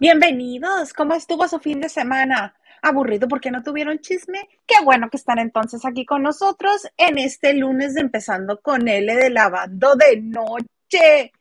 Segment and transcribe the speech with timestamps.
[0.00, 2.54] Bienvenidos, ¿cómo estuvo su fin de semana?
[2.80, 4.48] ¿Aburrido porque no tuvieron chisme?
[4.66, 9.28] Qué bueno que están entonces aquí con nosotros en este lunes empezando con L de
[9.28, 11.32] lavando de noche.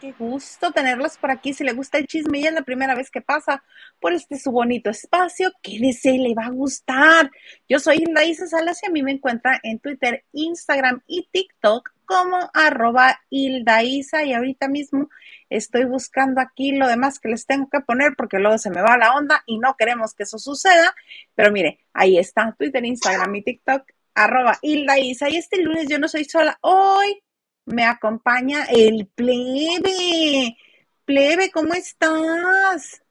[0.00, 1.54] Qué gusto tenerlos por aquí.
[1.54, 3.62] Si le gusta el chisme y es la primera vez que pasa
[4.00, 7.30] por este su bonito espacio, quédese, le va a gustar.
[7.68, 11.92] Yo soy Hilda Isa Salas y a mí me encuentra en Twitter, Instagram y TikTok
[12.04, 15.08] como arroba Hilda Isa y ahorita mismo
[15.50, 18.96] estoy buscando aquí lo demás que les tengo que poner porque luego se me va
[18.96, 20.94] la onda y no queremos que eso suceda.
[21.34, 23.82] Pero mire, ahí está, Twitter, Instagram y TikTok,
[24.14, 25.28] arroba Hilda Isa.
[25.28, 26.56] Y este lunes yo no soy sola.
[26.62, 27.22] Hoy
[27.66, 30.56] me acompaña el plebe.
[31.04, 33.02] Plebe, ¿cómo estás?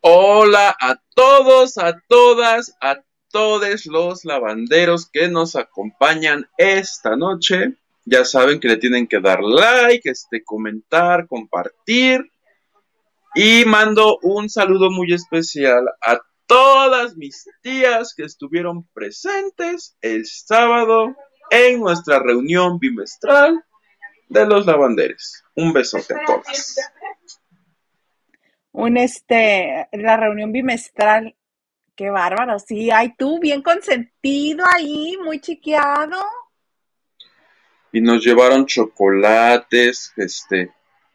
[0.00, 7.74] Hola a todos, a todas, a todos los lavanderos que nos acompañan esta noche.
[8.04, 12.30] Ya saben que le tienen que dar like, este, comentar, compartir.
[13.34, 21.14] Y mando un saludo muy especial a todas mis tías que estuvieron presentes el sábado
[21.50, 23.64] en nuestra reunión bimestral
[24.28, 25.44] de los lavanderes.
[25.54, 26.76] Un besote a todas.
[28.72, 31.36] Un este, la reunión bimestral,
[31.94, 36.18] qué bárbaro, sí, ay tú, bien consentido ahí, muy chiqueado.
[37.92, 40.72] Y nos llevaron chocolates, este,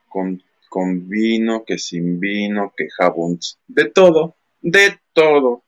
[0.08, 5.64] con, con vino, que sin vino, que jabón, de todo, de todo.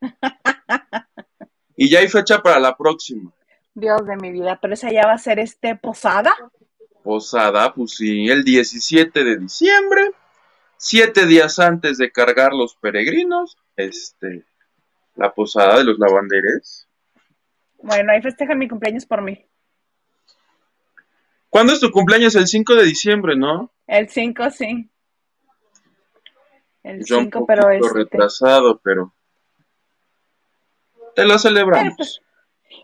[1.76, 3.32] y ya hay fecha para la próxima.
[3.74, 6.32] Dios de mi vida, pero esa ya va a ser este posada.
[7.02, 10.12] Posada, pues sí, el 17 de diciembre,
[10.76, 14.44] siete días antes de cargar los peregrinos, este,
[15.16, 16.88] la posada de los lavanderes.
[17.82, 19.44] Bueno, ahí festejan mi cumpleaños por mí.
[21.54, 22.34] ¿Cuándo es tu cumpleaños?
[22.34, 23.70] El 5 de diciembre, ¿no?
[23.86, 24.90] El 5, sí.
[26.82, 27.80] El 5, pero es.
[27.80, 29.14] Este retrasado, pero.
[31.14, 31.94] Te lo celebramos.
[31.96, 32.20] Pues,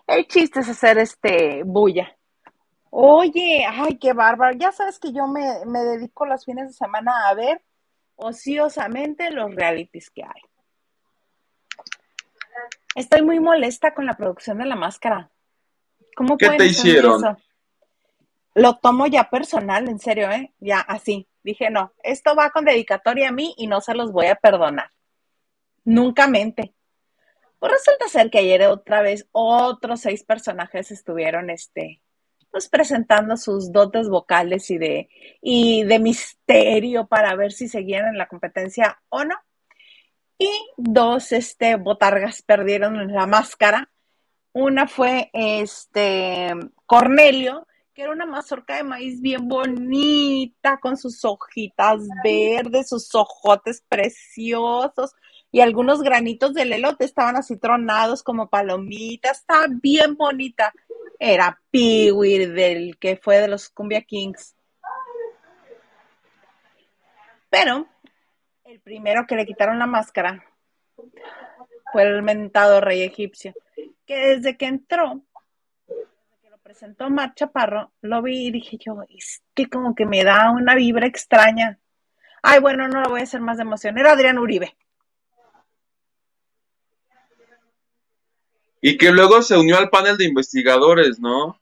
[0.07, 2.17] el chiste es hacer este bulla.
[2.91, 4.57] Oye, ay, qué bárbaro.
[4.57, 7.61] Ya sabes que yo me, me dedico los fines de semana a ver
[8.15, 10.43] ociosamente los realities que hay.
[12.95, 15.29] Estoy muy molesta con la producción de la máscara.
[16.15, 17.17] ¿Cómo ¿Qué te hicieron?
[17.17, 17.37] Eso?
[18.55, 20.53] Lo tomo ya personal, en serio, ¿eh?
[20.59, 21.29] Ya así.
[21.43, 24.91] Dije, no, esto va con dedicatoria a mí y no se los voy a perdonar.
[25.85, 26.75] Nunca mente.
[27.59, 32.01] Pues resulta ser que ayer otra vez otros seis personajes estuvieron este,
[32.51, 35.09] pues presentando sus dotes vocales y de,
[35.41, 39.37] y de misterio para ver si seguían en la competencia o no.
[40.39, 43.91] Y dos este, botargas perdieron la máscara.
[44.53, 46.51] Una fue este
[46.87, 53.83] Cornelio, que era una mazorca de maíz bien bonita, con sus hojitas verdes, sus ojotes
[53.89, 55.15] preciosos,
[55.53, 60.73] y algunos granitos del elote estaban así tronados como palomitas, estaba bien bonita.
[61.19, 64.55] Era Peewee del que fue de los Cumbia Kings.
[67.51, 67.89] Pero
[68.65, 70.45] el primero que le quitaron la máscara
[71.93, 73.53] fue el mentado rey egipcio,
[74.07, 75.23] que desde que entró,
[76.71, 80.77] presentó Mar Chaparro, lo vi y dije yo, es que como que me da una
[80.77, 81.81] vibra extraña.
[82.43, 83.99] Ay, bueno, no lo voy a hacer más de emoción.
[83.99, 84.77] Era Adrián Uribe.
[88.81, 91.61] Y que luego se unió al panel de investigadores, ¿no?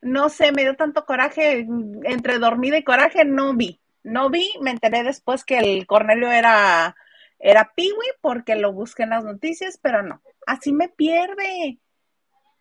[0.00, 1.66] No sé, me dio tanto coraje,
[2.04, 3.80] entre dormida y coraje no vi.
[4.04, 6.94] No vi, me enteré después que el Cornelio era,
[7.40, 11.80] era Piwi porque lo busqué en las noticias, pero no, así me pierde.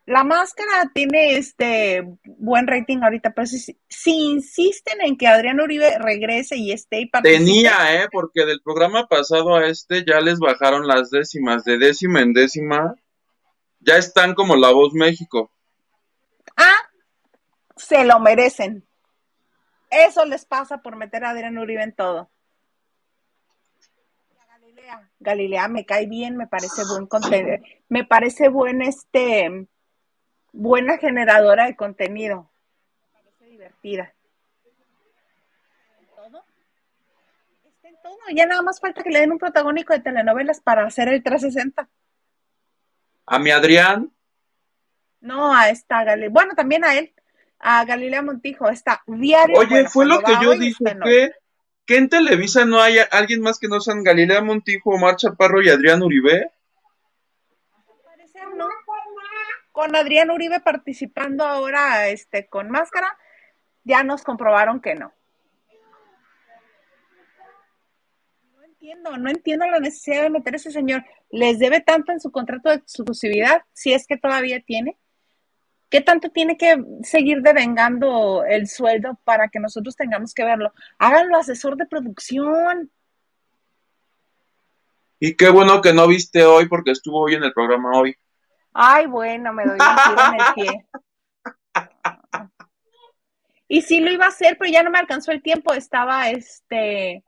[0.09, 6.57] La máscara tiene este buen rating ahorita, pero si, insisten en que Adrián Uribe regrese
[6.57, 7.45] y esté y participe.
[7.45, 8.07] Tenía, ¿eh?
[8.11, 12.95] Porque del programa pasado a este ya les bajaron las décimas, de décima en décima
[13.81, 15.51] ya están como La Voz México.
[16.57, 16.89] Ah,
[17.75, 18.83] se lo merecen.
[19.91, 22.31] Eso les pasa por meter a Adrián Uribe en todo.
[24.49, 27.57] Galilea, Galilea me cae bien, me parece buen contenido,
[27.89, 29.67] me parece buen este
[30.51, 32.49] buena generadora de contenido.
[33.13, 34.13] Me parece divertida.
[36.15, 36.43] todo?
[37.65, 38.17] Está en todo.
[38.33, 41.89] Ya nada más falta que le den un protagónico de telenovelas para hacer el 360.
[43.25, 44.11] ¿A mi Adrián?
[45.21, 46.29] No, a esta Galilea.
[46.29, 47.13] Bueno, también a él,
[47.59, 49.57] a Galilea Montijo, está diario.
[49.57, 51.31] Oye, fue lo que yo dije, que,
[51.85, 55.69] que en Televisa no hay alguien más que no sean Galilea Montijo, Omar Chaparro y
[55.69, 56.51] Adrián Uribe.
[58.55, 58.69] no.
[59.79, 63.17] Con Adrián Uribe participando ahora este, con máscara,
[63.85, 65.13] ya nos comprobaron que no.
[68.65, 71.05] entiendo, no entiendo la necesidad de meter a ese señor.
[71.31, 74.97] ¿Les debe tanto en su contrato de exclusividad, si es que todavía tiene?
[75.89, 80.73] ¿Qué tanto tiene que seguir devengando el sueldo para que nosotros tengamos que verlo?
[80.97, 82.91] Háganlo asesor de producción.
[85.21, 88.17] Y qué bueno que no viste hoy porque estuvo hoy en el programa hoy.
[88.73, 90.85] Ay, bueno, me doy un tiro en el pie.
[93.67, 95.73] Y sí lo iba a hacer, pero ya no me alcanzó el tiempo.
[95.73, 97.23] Estaba, este,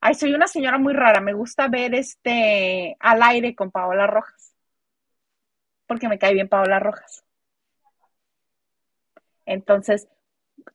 [0.00, 1.20] ay, soy una señora muy rara.
[1.20, 4.54] Me gusta ver, este, al aire con Paola Rojas,
[5.86, 7.24] porque me cae bien Paola Rojas.
[9.44, 10.08] Entonces,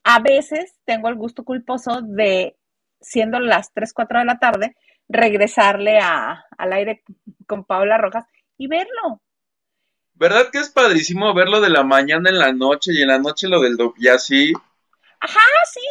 [0.04, 2.58] a veces tengo el gusto culposo de,
[3.00, 4.76] siendo las 3, 4 de la tarde,
[5.10, 7.04] regresarle a, al aire
[7.48, 8.26] con Paola Rojas
[8.58, 9.22] y verlo.
[10.22, 13.48] ¿Verdad que es padrísimo verlo de la mañana en la noche y en la noche
[13.48, 14.54] lo del do y así?
[15.20, 15.40] Ajá,
[15.74, 15.82] sí.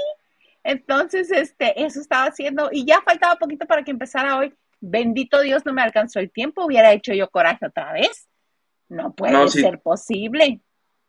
[0.62, 4.54] Entonces, este, eso estaba haciendo y ya faltaba poquito para que empezara hoy.
[4.78, 8.28] Bendito Dios, no me alcanzó el tiempo, hubiera hecho yo coraje otra vez.
[8.88, 10.60] No puede ser posible.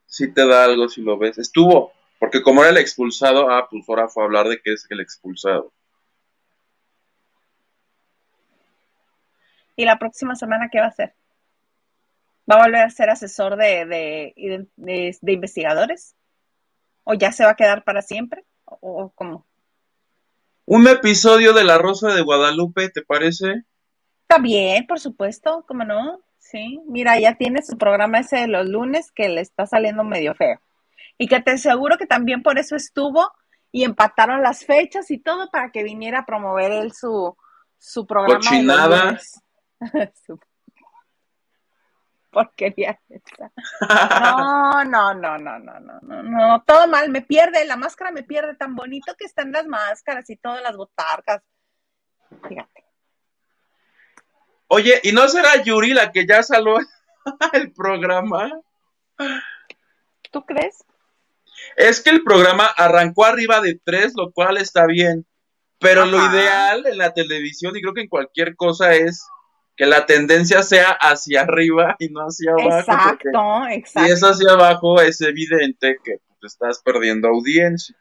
[0.07, 1.37] Sí te da algo si lo ves.
[1.37, 4.87] Estuvo, porque como era el expulsado, ah, pues ahora fue a hablar de que es
[4.89, 5.71] el expulsado.
[9.75, 11.13] ¿Y la próxima semana qué va a hacer?
[12.51, 13.85] ¿Va a volver a ser asesor de,
[14.75, 16.15] de investigadores?
[17.05, 18.43] ¿O ya se va a quedar para siempre?
[18.65, 19.45] ¿O, cómo?
[20.65, 23.63] Un episodio de La Rosa de Guadalupe, ¿te parece?
[24.23, 26.19] Está bien, por supuesto, ¿cómo no?
[26.39, 30.35] Sí, mira, ya tiene su programa ese de los lunes que le está saliendo medio
[30.35, 30.59] feo.
[31.17, 33.31] Y que te aseguro que también por eso estuvo
[33.71, 37.37] y empataron las fechas y todo para que viniera a promover él su,
[37.77, 38.39] su programa.
[38.39, 39.19] Cochinada.
[42.71, 42.99] porquería
[43.89, 48.23] No, no, no, no, no, no, no, no, todo mal, me pierde, la máscara me
[48.23, 51.41] pierde, tan bonito que están las máscaras y todas las botargas.
[52.47, 52.85] Fíjate.
[54.67, 56.77] Oye, ¿y no será Yuri la que ya salió
[57.53, 58.49] el programa?
[60.31, 60.83] ¿Tú crees?
[61.75, 65.25] Es que el programa arrancó arriba de tres, lo cual está bien.
[65.79, 69.27] Pero lo ideal en la televisión y creo que en cualquier cosa es
[69.75, 72.79] que la tendencia sea hacia arriba y no hacia abajo.
[72.79, 74.05] Exacto, exacto.
[74.05, 77.95] Si es hacia abajo, es evidente que pues, estás perdiendo audiencia.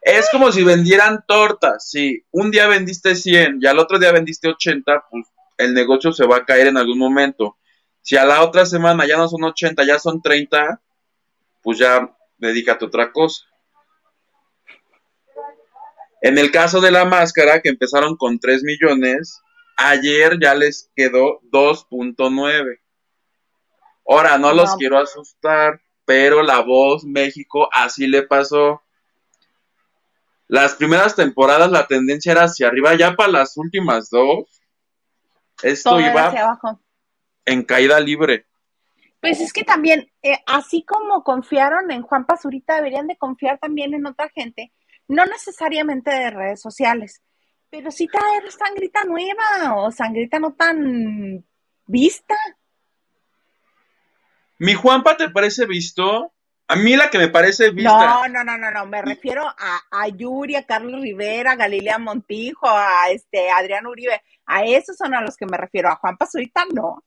[0.00, 1.90] Es como si vendieran tortas.
[1.90, 5.26] Si un día vendiste 100 y al otro día vendiste 80, pues
[5.56, 7.56] el negocio se va a caer en algún momento.
[8.02, 10.80] Si a la otra semana ya no son 80, ya son 30,
[11.62, 13.46] pues ya dedícate a otra cosa.
[16.20, 19.40] En el caso de la máscara, que empezaron con 3 millones,
[19.76, 22.80] Ayer ya les quedó 2.9.
[24.06, 28.82] Ahora, no, los quiero asustar, pero la voz México así le pasó.
[30.46, 34.62] Las primeras temporadas la tendencia era hacia arriba, ya para las últimas dos,
[35.62, 36.78] esto iba
[37.46, 38.46] en caída libre.
[39.20, 43.94] Pues es que también, eh, así como confiaron en Juan Pazurita, deberían de confiar también
[43.94, 44.70] en otra gente,
[45.08, 47.22] no necesariamente de redes sociales,
[47.76, 51.44] pero sí traer sangrita nueva o sangrita no tan
[51.86, 52.36] vista.
[54.58, 56.32] ¿Mi Juanpa te parece visto?
[56.68, 57.90] A mí la que me parece vista.
[57.90, 58.86] No, no, no, no, no.
[58.86, 64.22] Me refiero a, a Yuri, a Carlos Rivera, a Galilea Montijo, a este Adrián Uribe.
[64.46, 65.88] A esos son a los que me refiero.
[65.88, 67.02] A Juan Pazurita no.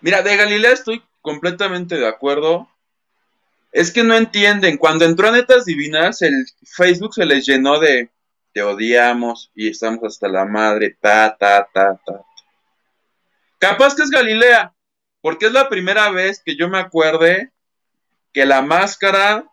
[0.00, 2.68] Mira, de Galilea estoy completamente de acuerdo.
[3.70, 4.78] Es que no entienden.
[4.78, 8.10] Cuando entró a Netas Divinas, el Facebook se les llenó de
[8.54, 12.24] te odiamos y estamos hasta la madre, ta, ta, ta, ta.
[13.58, 14.72] Capaz que es Galilea,
[15.20, 17.52] porque es la primera vez que yo me acuerde
[18.32, 19.44] que la máscara,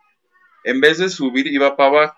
[0.64, 2.18] en vez de subir, iba para abajo.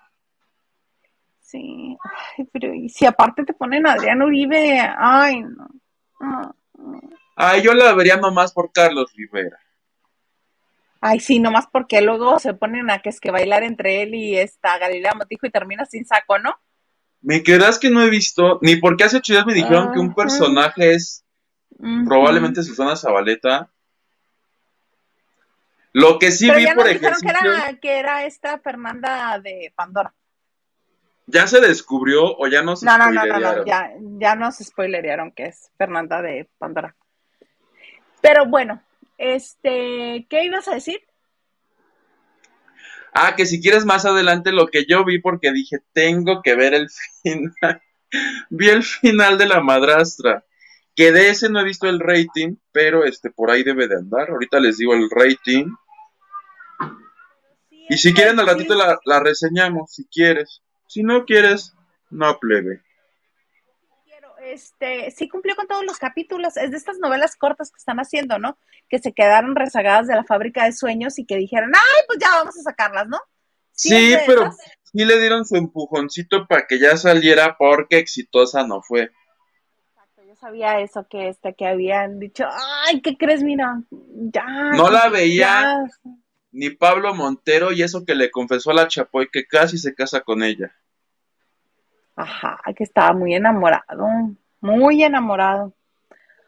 [1.40, 1.98] Sí,
[2.38, 6.56] ay, pero y si aparte te ponen Adrián Uribe, ay, no.
[7.36, 9.58] Ay, yo la vería nomás por Carlos Rivera.
[11.00, 14.38] Ay, sí, nomás porque luego se ponen a que es que bailar entre él y
[14.38, 16.58] esta Galilea Motijo y termina sin saco, ¿no?
[17.24, 20.14] Me quedas que no he visto, ni porque hace ocho días me dijeron que un
[20.14, 21.24] personaje es
[22.06, 23.70] probablemente Susana Zabaleta.
[25.94, 27.30] Lo que sí vi por ejercicio.
[27.30, 30.14] Que era, que era esta Fernanda de Pandora.
[31.26, 34.58] ¿Ya se descubrió o ya no se No, no, no, no, no, ya, ya nos
[34.58, 36.96] spoilerearon que es Fernanda de Pandora.
[38.22, 38.82] Pero bueno,
[39.18, 41.02] este, ¿qué ibas a decir?
[43.14, 46.74] Ah, que si quieres más adelante lo que yo vi porque dije, tengo que ver
[46.74, 46.90] el
[47.24, 47.82] final.
[48.50, 50.44] vi el final de la madrastra.
[50.96, 54.30] Que de ese no he visto el rating, pero este por ahí debe de andar.
[54.30, 55.68] Ahorita les digo el rating.
[57.90, 60.62] y si quieren al ratito la, la, reseñamos, si quieres.
[60.88, 61.74] Si no quieres,
[62.12, 62.82] no plebe.
[64.52, 66.58] Este, sí cumplió con todos los capítulos.
[66.58, 68.58] Es de estas novelas cortas que están haciendo, ¿no?
[68.90, 72.30] Que se quedaron rezagadas de la fábrica de sueños y que dijeron, ay, pues ya
[72.30, 73.20] vamos a sacarlas, ¿no?
[73.72, 74.52] Sí, pero
[74.84, 79.12] sí le dieron su empujoncito para que ya saliera porque exitosa no fue.
[79.90, 82.46] Exacto, yo sabía eso, que este, que habían dicho,
[82.88, 83.42] ay, ¿qué crees?
[83.42, 84.46] Mira, ya.
[84.76, 85.86] No la veía
[86.52, 90.22] ni Pablo Montero y eso que le confesó a la Chapoy que casi se casa
[90.22, 90.76] con ella.
[92.16, 94.08] Ajá, que estaba muy enamorado,
[94.62, 95.74] muy enamorado.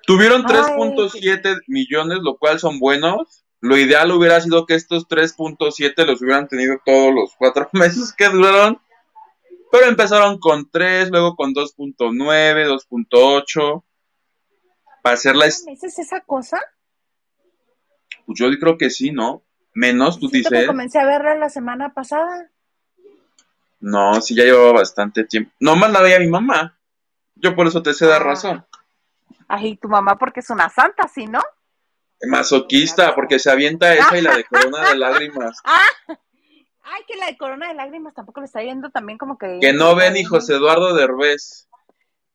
[0.06, 3.44] Tuvieron 3.7 millones, lo cual son buenos.
[3.60, 8.30] Lo ideal hubiera sido que estos 3.7 los hubieran tenido todos los cuatro meses que
[8.30, 8.80] duraron.
[9.72, 13.84] Pero empezaron con 3, luego con 2.9, 2.8.
[15.02, 15.46] Para hacerla...
[15.46, 16.60] ¿Meses esa cosa?
[18.26, 19.44] Pues yo creo que sí, ¿no?
[19.74, 20.68] Menos, tú dices.
[20.68, 22.50] Comencé a verla la semana pasada.
[23.86, 25.52] No, sí, ya llevaba bastante tiempo.
[25.60, 26.76] No más la veía mi mamá.
[27.36, 28.26] Yo por eso te sé dar ah.
[28.26, 28.66] razón.
[29.48, 31.40] Ay, tu mamá porque es una santa, ¿sí, no?
[32.28, 35.60] Masoquista, porque se avienta esa y la de corona de lágrimas.
[35.68, 39.60] Ay, que la de corona de lágrimas tampoco le está yendo también como que...
[39.62, 41.68] Que no ven ni José Eduardo Derbez.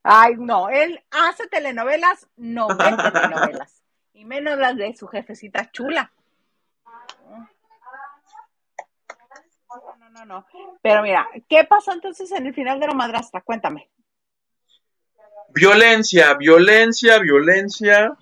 [0.05, 2.77] Ay, no, él hace telenovelas, no ve
[3.13, 3.83] telenovelas.
[4.15, 6.13] Y menos las de su jefecita chula.
[10.21, 10.47] No, no.
[10.83, 13.41] Pero mira, ¿qué pasó entonces en el final de la madrastra?
[13.41, 13.89] Cuéntame.
[15.55, 18.13] Violencia, violencia, violencia.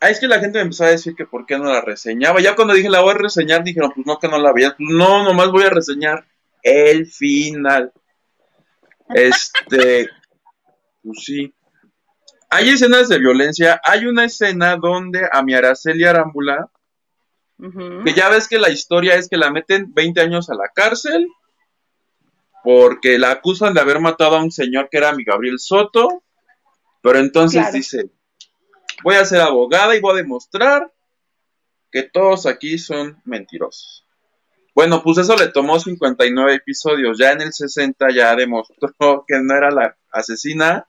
[0.00, 2.40] Ah, es que la gente me empezó a decir que por qué no la reseñaba.
[2.40, 4.74] Ya cuando dije la voy a reseñar, dijeron, pues no, que no la veía.
[4.76, 6.26] Pues no, nomás voy a reseñar
[6.62, 7.92] el final.
[9.08, 10.08] Este,
[11.02, 11.54] pues sí.
[12.50, 13.80] Hay escenas de violencia.
[13.84, 16.68] Hay una escena donde a mi Araceli Arámbula,
[17.58, 21.28] que ya ves que la historia es que la meten 20 años a la cárcel
[22.62, 26.22] porque la acusan de haber matado a un señor que era mi Gabriel Soto.
[27.00, 28.10] Pero entonces dice,
[29.02, 30.92] voy a ser abogada y voy a demostrar
[31.90, 34.04] que todos aquí son mentirosos.
[34.74, 37.18] Bueno, pues eso le tomó 59 episodios.
[37.18, 40.86] Ya en el 60 ya demostró que no era la asesina.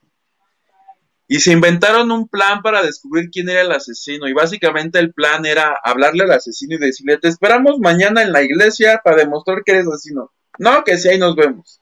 [1.31, 4.27] Y se inventaron un plan para descubrir quién era el asesino.
[4.27, 8.41] Y básicamente el plan era hablarle al asesino y decirle, te esperamos mañana en la
[8.41, 10.31] iglesia para demostrar que eres asesino.
[10.57, 11.79] No, que sí, ahí nos vemos.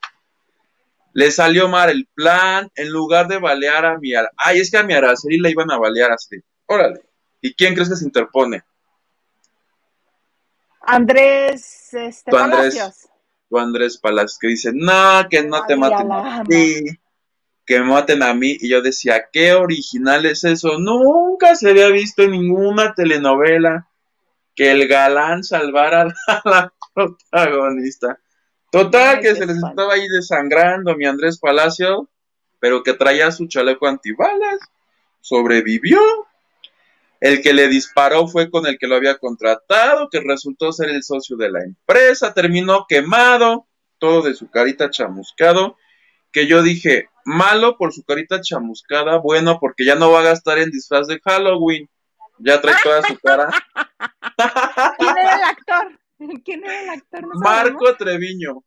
[1.13, 4.11] Le salió mal el plan, en lugar de balear a mi...
[4.35, 6.35] Ay, es que a mi Araceli la iban a balear así.
[6.65, 6.99] Órale.
[7.39, 8.63] ¿Y quién crees que se interpone?
[10.81, 13.09] Andrés, este, tu Andrés, Palacios.
[13.49, 16.09] Tu Andrés Palacios, que dice, no, que no te maten
[17.67, 18.57] que me maten a mí.
[18.59, 20.79] Y yo decía, qué original es eso.
[20.79, 23.87] Nunca se había visto en ninguna telenovela
[24.55, 28.19] que el galán salvara a la protagonista.
[28.71, 32.09] Total, que se les estaba ahí desangrando mi Andrés Palacio,
[32.59, 34.59] pero que traía su chaleco antibalas,
[35.21, 35.99] sobrevivió.
[37.19, 41.03] El que le disparó fue con el que lo había contratado, que resultó ser el
[41.03, 43.65] socio de la empresa, terminó quemado,
[43.97, 45.77] todo de su carita chamuscado,
[46.37, 50.59] que yo dije, malo por su carita chamuscada, bueno porque ya no va a gastar
[50.59, 51.89] en disfraz de Halloween,
[52.37, 53.49] ya trae toda su cara.
[54.99, 55.99] ¿Quién era el actor?
[56.45, 57.27] ¿Quién era el actor?
[57.39, 58.63] Marco Treviño.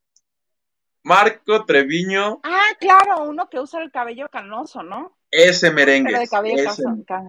[1.04, 2.40] Marco Treviño.
[2.42, 5.16] Ah, claro, uno que usa el cabello canoso, ¿no?
[5.30, 6.26] Ese merengue.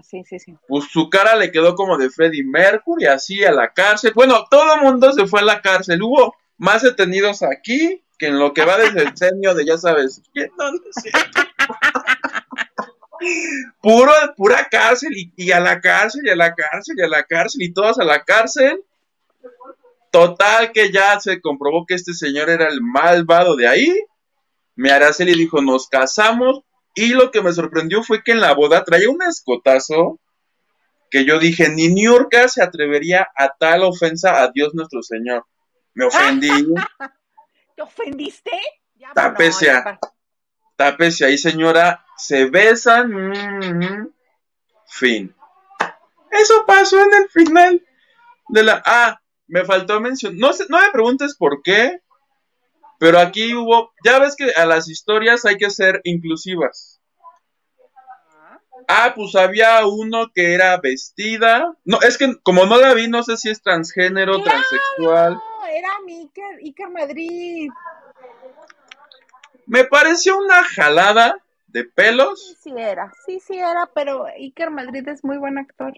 [0.02, 0.56] Sí, sí, sí.
[0.68, 4.14] Pues su cara le quedó como de Freddie Mercury, así a la cárcel.
[4.16, 6.02] Bueno, todo el mundo se fue a la cárcel.
[6.02, 10.22] Hubo más detenidos aquí que en lo que va desde el senio de ya sabes
[10.32, 10.70] quién no,
[13.82, 17.24] Puro, pura cárcel y, y, a la cárcel y a la cárcel y a la
[17.24, 18.84] cárcel y todos a la cárcel.
[20.12, 24.04] Total que ya se comprobó que este señor era el malvado de ahí.
[24.76, 26.62] Me Araceli dijo, nos casamos.
[26.96, 30.20] Y lo que me sorprendió fue que en la boda traía un escotazo
[31.12, 35.46] que yo dije, ni Niurka se atrevería a tal ofensa a Dios nuestro Señor.
[35.94, 36.50] Me ofendí.
[37.82, 38.52] ¿Te ofendiste?
[39.16, 40.00] Tapecia.
[40.76, 41.28] Tapecia.
[41.28, 43.12] Ahí, señora, se besan.
[43.12, 44.14] Mm,
[44.86, 45.36] fin.
[46.30, 47.82] Eso pasó en el final
[48.50, 48.84] de la...
[48.86, 52.02] Ah, me faltó mencionar, no, sé, no me preguntes por qué,
[53.00, 57.02] pero aquí hubo, ya ves que a las historias hay que ser inclusivas.
[58.88, 61.76] Ah, pues había uno que era vestida.
[61.84, 65.42] No, es que como no la vi, no sé si es transgénero, transexual.
[65.66, 67.70] Era Iker, Iker Madrid.
[69.66, 71.38] Me pareció una jalada
[71.68, 72.48] de pelos.
[72.48, 75.94] Sí, sí era, sí, sí era, pero Iker Madrid es muy buen actor.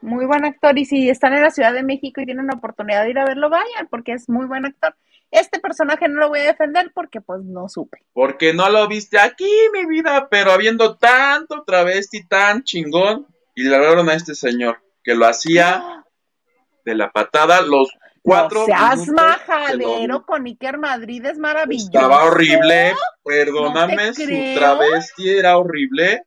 [0.00, 0.78] muy buen actor.
[0.78, 3.24] Y si están en la Ciudad de México y tienen la oportunidad de ir a
[3.24, 4.94] verlo, vayan, porque es muy buen actor.
[5.30, 7.98] Este personaje no lo voy a defender porque pues no supe.
[8.12, 13.26] Porque no lo viste aquí, mi vida, pero habiendo tanto travesti tan chingón,
[13.56, 16.04] y le hablaron a este señor que lo hacía
[16.84, 17.88] de la patada los
[18.26, 18.60] cuatro.
[18.60, 21.90] No seas majadero con Iker Madrid, es maravilloso.
[21.92, 26.26] Estaba horrible, perdóname, su travesti era horrible.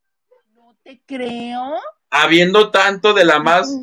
[0.56, 1.76] No te creo.
[2.10, 3.78] Habiendo tanto de la más,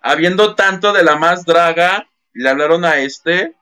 [0.00, 3.54] habiendo tanto de la más draga, le hablaron a este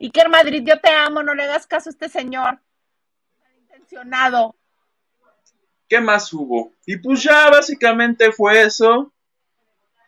[0.00, 2.60] Iker Madrid, yo te amo, no le hagas caso a este señor.
[3.62, 4.54] Intencionado.
[5.88, 6.72] ¿Qué más hubo?
[6.86, 9.12] Y pues ya básicamente fue eso.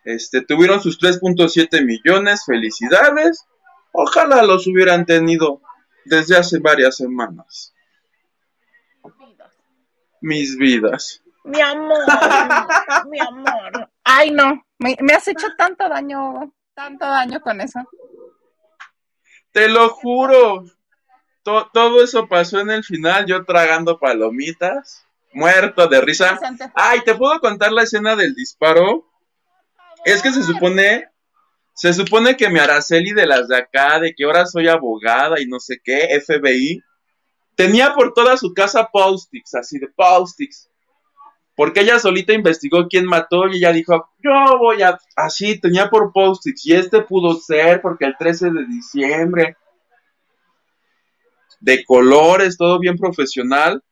[0.03, 3.45] Este, tuvieron sus 3.7 millones, felicidades.
[3.91, 5.61] Ojalá los hubieran tenido
[6.05, 7.73] desde hace varias semanas.
[10.21, 11.21] Mis vidas.
[11.43, 11.97] Mi amor,
[13.09, 13.89] mi amor.
[14.03, 17.79] Ay, no, me, me has hecho tanto daño, tanto daño con eso.
[19.51, 20.65] Te lo juro.
[21.43, 26.39] todo eso pasó en el final, yo tragando palomitas, muerto de risa.
[26.75, 29.10] Ay, ¿te puedo contar la escena del disparo?
[30.03, 31.05] Es que se supone,
[31.73, 35.45] se supone que mi Araceli de las de acá, de que ahora soy abogada y
[35.45, 36.81] no sé qué, FBI,
[37.55, 40.39] tenía por toda su casa post así de post
[41.55, 46.11] Porque ella solita investigó quién mató y ella dijo, yo voy a, así, tenía por
[46.11, 49.57] post y este pudo ser porque el 13 de diciembre,
[51.59, 53.83] de colores, todo bien profesional,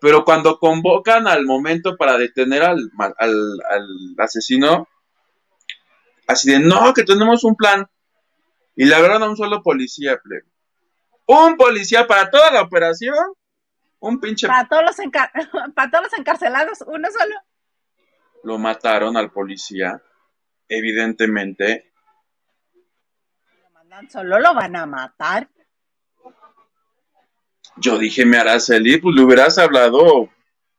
[0.00, 4.88] pero cuando convocan al momento para detener al, al asesino,
[6.28, 7.86] Así de, no, que tenemos un plan.
[8.76, 10.44] Y le agarraron a un solo policía, plebe.
[11.26, 13.16] Un policía para toda la operación.
[13.98, 14.46] Un pinche.
[14.46, 14.96] Para todos los,
[15.74, 17.34] para todos los encarcelados, uno solo.
[18.44, 20.00] Lo mataron al policía,
[20.68, 21.92] evidentemente.
[23.62, 25.48] Lo mandan solo, lo van a matar.
[27.76, 30.28] Yo dije, me Araceli, pues le hubieras hablado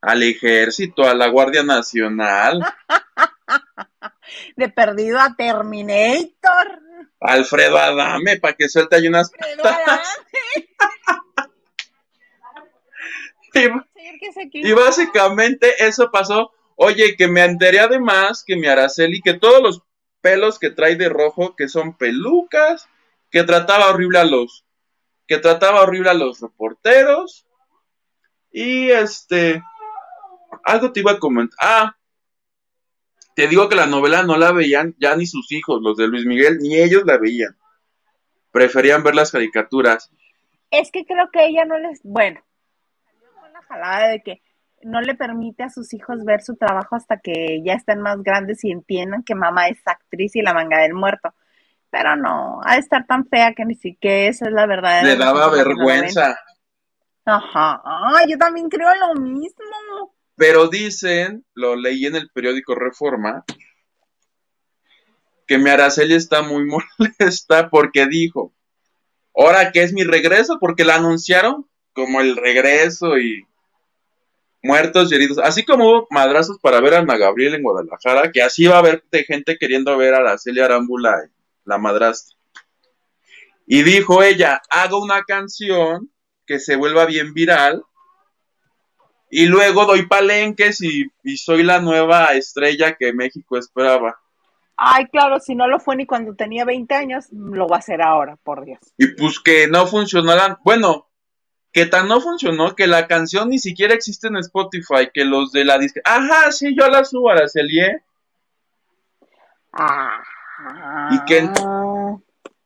[0.00, 2.64] al ejército, a la Guardia Nacional.
[4.56, 6.80] de perdido a Terminator.
[7.20, 9.30] Alfredo Adame, para que suelte ahí unas
[13.54, 16.52] y, y básicamente eso pasó.
[16.76, 19.82] Oye, que me enteré además que mi Araceli, que todos los
[20.20, 22.88] pelos que trae de rojo, que son pelucas,
[23.30, 24.64] que trataba horrible a los,
[25.26, 27.46] que trataba horrible a los reporteros.
[28.50, 29.62] Y este,
[30.64, 31.56] algo te iba a comentar.
[31.60, 31.96] Ah,
[33.40, 36.26] te digo que la novela no la veían ya ni sus hijos, los de Luis
[36.26, 37.56] Miguel, ni ellos la veían.
[38.50, 40.10] Preferían ver las caricaturas.
[40.70, 42.38] Es que creo que ella no les, bueno,
[43.02, 44.42] salió con la jalada de que
[44.82, 48.62] no le permite a sus hijos ver su trabajo hasta que ya estén más grandes
[48.62, 51.32] y entiendan que mamá es actriz y la manga del muerto.
[51.88, 55.02] Pero no, ha de estar tan fea que ni siquiera esa es la verdad.
[55.02, 56.38] Le daba vergüenza.
[57.24, 57.80] Ajá,
[58.28, 60.12] yo también creo lo mismo.
[60.40, 63.44] Pero dicen, lo leí en el periódico Reforma,
[65.46, 66.64] que mi Araceli está muy
[67.20, 68.54] molesta porque dijo,
[69.36, 73.46] ahora que es mi regreso, porque la anunciaron como el regreso y
[74.62, 78.40] muertos y heridos, así como hubo madrazos para ver a Ana Gabriel en Guadalajara, que
[78.40, 81.28] así va a haber gente queriendo ver a Araceli Arámbula,
[81.66, 82.38] la madrastra.
[83.66, 86.10] Y dijo ella, hago una canción
[86.46, 87.84] que se vuelva bien viral
[89.30, 94.18] y luego doy palenques y, soy la nueva estrella que México esperaba.
[94.76, 98.02] Ay, claro, si no lo fue ni cuando tenía 20 años, lo va a hacer
[98.02, 98.80] ahora, por Dios.
[98.96, 100.56] Y pues que no funcionarán.
[100.64, 101.06] Bueno,
[101.72, 105.64] que tan no funcionó que la canción ni siquiera existe en Spotify, que los de
[105.64, 106.00] la disque.
[106.04, 108.02] Ajá, sí, yo la subo a la Celie.
[109.72, 110.22] Ah.
[111.12, 111.48] Y que,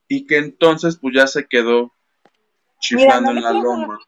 [0.08, 1.92] y que entonces pues ya se quedó
[2.80, 3.98] chiflando en la loma.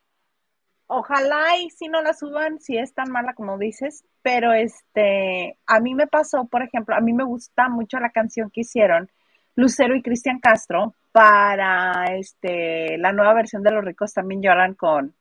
[0.88, 5.80] Ojalá y si no la suban, si es tan mala como dices, pero este, a
[5.80, 9.10] mí me pasó, por ejemplo, a mí me gusta mucho la canción que hicieron
[9.56, 15.14] Lucero y Cristian Castro para este, la nueva versión de Los ricos también lloran con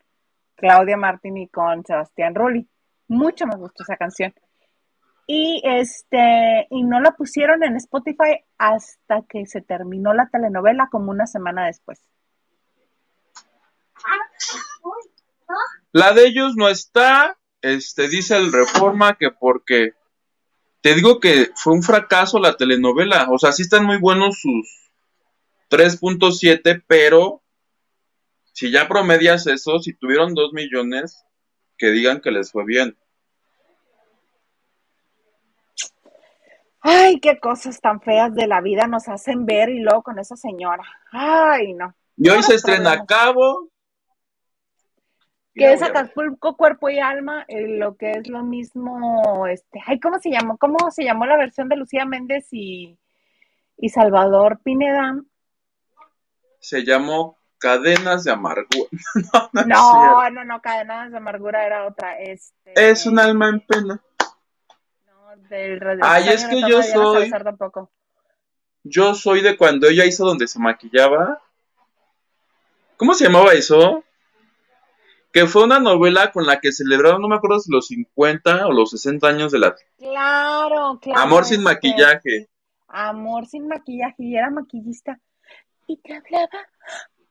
[0.56, 2.68] Claudia Martín y con Sebastián Rulli.
[3.08, 4.34] Mucho me gustó esa canción.
[5.26, 11.12] Y este, y no la pusieron en Spotify hasta que se terminó la telenovela como
[11.12, 12.00] una semana después.
[15.92, 19.94] La de ellos no está, este, dice el Reforma que porque,
[20.82, 24.92] te digo que fue un fracaso la telenovela, o sea, sí están muy buenos sus
[25.70, 27.42] 3.7, pero
[28.54, 31.26] si ya promedias eso, si tuvieron 2 millones,
[31.78, 32.98] que digan que les fue bien.
[36.80, 40.36] Ay, qué cosas tan feas de la vida nos hacen ver y luego con esa
[40.36, 40.84] señora.
[41.12, 41.96] Ay, no.
[42.16, 43.70] Y hoy se estrena Cabo.
[45.56, 50.30] Que es Acapulco, cuerpo y alma, lo que es lo mismo, este, ay, ¿cómo se
[50.30, 50.58] llamó?
[50.58, 53.00] ¿Cómo se llamó la versión de Lucía Méndez y,
[53.78, 55.18] y Salvador Pineda?
[56.60, 58.90] Se llamó Cadenas de Amargura.
[59.66, 62.20] no, no, no, Cadenas de Amargura era otra.
[62.20, 62.74] Este...
[62.76, 64.04] Es un alma en pena.
[65.08, 67.32] No, del Ay, es que yo soy.
[68.84, 71.42] Yo soy de cuando ella hizo donde se maquillaba.
[72.98, 74.04] ¿Cómo se llamaba eso?
[75.36, 78.72] Que fue una novela con la que celebraron, no me acuerdo si los 50 o
[78.72, 79.76] los 60 años de la.
[79.98, 81.20] Claro, claro.
[81.20, 82.48] Amor sin maquillaje.
[82.88, 85.20] Amor sin maquillaje, y era maquillista.
[85.88, 86.70] Y te hablaba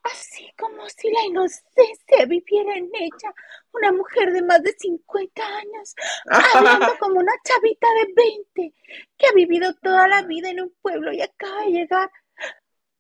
[0.03, 3.35] así como si la inocencia viviera en ella.
[3.73, 5.95] Una mujer de más de 50 años,
[6.27, 8.13] hablando como una chavita de
[8.53, 8.75] 20,
[9.17, 12.11] que ha vivido toda la vida en un pueblo y acaba de llegar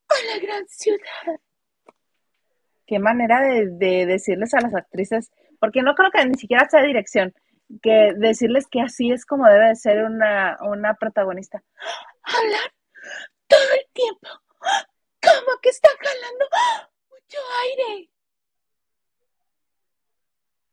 [0.09, 1.41] a la gran ciudad
[2.87, 7.35] qué manera de, decirles a las actrices, porque no creo que ni siquiera sea dirección,
[7.83, 11.63] que decirles que así es como debe de ser una, protagonista.
[12.23, 12.73] Hablar
[13.47, 14.29] todo el tiempo,
[15.23, 16.45] como que está jalando
[17.11, 18.11] mucho aire.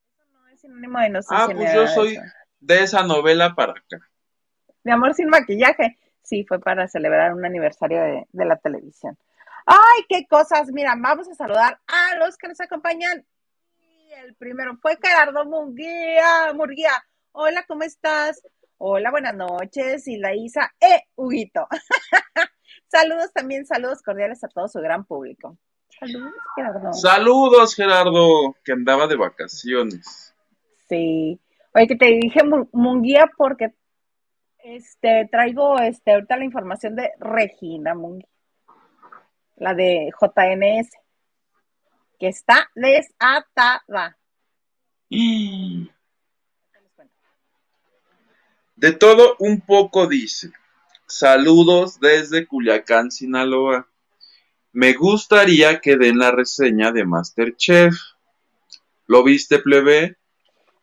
[0.09, 1.45] Eso no es sinónimo de inocencia.
[1.45, 2.17] Ah, pues yo soy
[2.59, 3.99] de esa novela para acá.
[4.83, 5.97] De amor sin maquillaje.
[6.23, 9.17] Sí, fue para celebrar un aniversario de, de la televisión.
[9.65, 10.69] Ay, qué cosas.
[10.71, 13.25] Mira, vamos a saludar a los que nos acompañan.
[13.79, 16.53] Y el primero fue Gerardo Murguía.
[16.53, 16.91] Murguía.
[17.31, 18.41] Hola, ¿cómo estás?
[18.77, 20.07] Hola, buenas noches.
[20.07, 21.67] Y la Isa, eh, Huguito.
[22.87, 25.57] saludos también, saludos cordiales a todo su gran público.
[25.99, 26.93] Saludos, Gerardo.
[26.93, 30.33] Saludos, Gerardo, que andaba de vacaciones.
[30.89, 31.39] Sí.
[31.73, 33.73] Oye, que te dije Munguía porque
[34.63, 38.30] este traigo este ahorita la información de Regina Munguía
[39.61, 40.89] la de JNS,
[42.19, 44.17] que está desatada.
[48.75, 50.51] De todo un poco dice.
[51.05, 53.87] Saludos desde Culiacán, Sinaloa.
[54.71, 57.93] Me gustaría que den la reseña de Masterchef.
[59.05, 60.17] ¿Lo viste, plebe?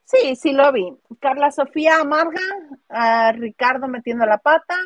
[0.04, 0.96] Sí, sí lo vi.
[1.20, 2.40] Carla Sofía Amarga,
[2.88, 4.76] a Ricardo metiendo la pata,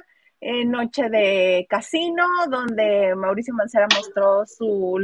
[0.67, 4.99] noche de casino, donde Mauricio Mancera mostró su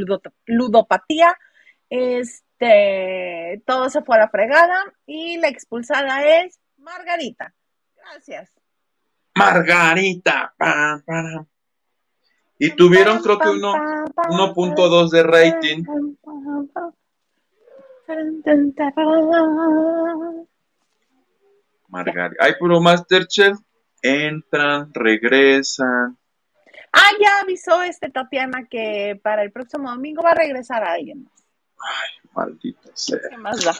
[0.46, 1.36] ludopatía.
[1.88, 7.54] Este, todo se fue a la fregada y la expulsada es Margarita.
[7.96, 8.50] Gracias.
[9.36, 10.54] Margarita.
[12.58, 15.84] Y tuvieron creo que 1.2 de rating.
[21.88, 22.44] Margarita.
[22.44, 23.56] Hay puro Masterchef
[24.02, 26.16] entran, regresan.
[26.92, 31.24] Ah, ya avisó este Tatiana que para el próximo domingo va a regresar a alguien
[31.24, 31.44] más.
[31.78, 33.18] Ay, maldito sea.
[33.28, 33.72] ¿Qué más da?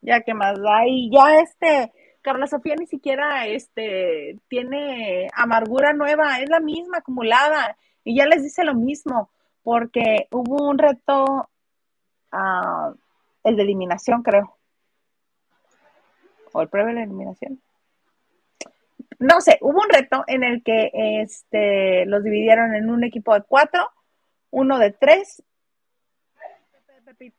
[0.00, 0.86] Ya que más da.
[0.86, 7.76] Y ya este, Carla Sofía ni siquiera este tiene amargura nueva, es la misma acumulada.
[8.04, 9.30] Y ya les dice lo mismo,
[9.62, 11.48] porque hubo un reto,
[12.32, 12.94] uh,
[13.44, 14.56] el de eliminación, creo.
[16.52, 17.60] O el previo de la eliminación
[19.18, 23.42] no sé, hubo un reto en el que este, los dividieron en un equipo de
[23.42, 23.90] cuatro,
[24.50, 25.42] uno de tres.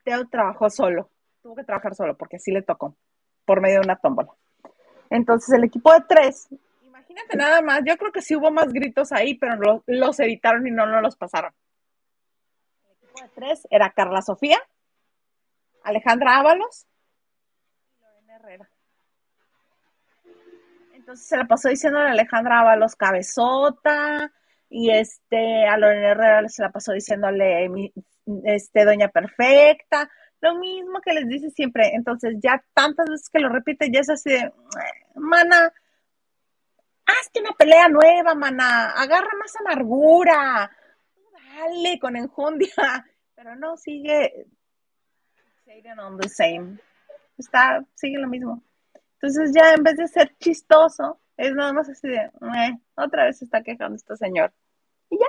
[0.03, 1.09] Teo trabajó solo,
[1.41, 2.97] tuvo que trabajar solo porque así le tocó,
[3.45, 4.29] por medio de una tómbola.
[5.09, 6.49] Entonces el equipo de tres,
[6.81, 10.71] imagínate nada más, yo creo que sí hubo más gritos ahí, pero los editaron y
[10.71, 11.53] no, no los pasaron.
[12.83, 14.59] El equipo de tres era Carla Sofía,
[15.83, 16.87] Alejandra Ábalos
[17.97, 18.69] y Lorena Herrera.
[21.09, 24.31] Entonces se la pasó diciendo a Alejandra Ábalos cabezota
[24.69, 27.67] y este a Lorena Herrera se la pasó diciéndole
[28.43, 30.07] este Doña Perfecta,
[30.39, 31.95] lo mismo que les dice siempre.
[31.95, 34.53] Entonces ya tantas veces que lo repite ya es así de,
[35.15, 35.73] mana,
[37.07, 40.69] hazte una pelea nueva, mana, agarra más amargura,
[41.55, 42.69] dale con enjundia,
[43.35, 44.45] pero no sigue
[45.97, 46.77] on the same.
[47.35, 48.61] Está, sigue lo mismo.
[49.21, 52.31] Entonces ya en vez de ser chistoso, es nada más así de,
[52.95, 54.53] otra vez se está quejando este señor.
[55.09, 55.25] Y ya.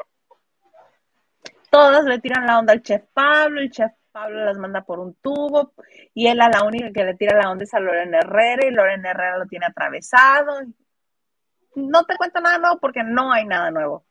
[1.70, 5.14] Todas le tiran la onda al chef Pablo, el chef Pablo las manda por un
[5.14, 5.72] tubo
[6.14, 8.70] y él a la única que le tira la onda es a Lorena Herrera y
[8.70, 10.60] Lorena Herrera lo tiene atravesado.
[11.74, 14.04] No te cuento nada nuevo porque no hay nada nuevo.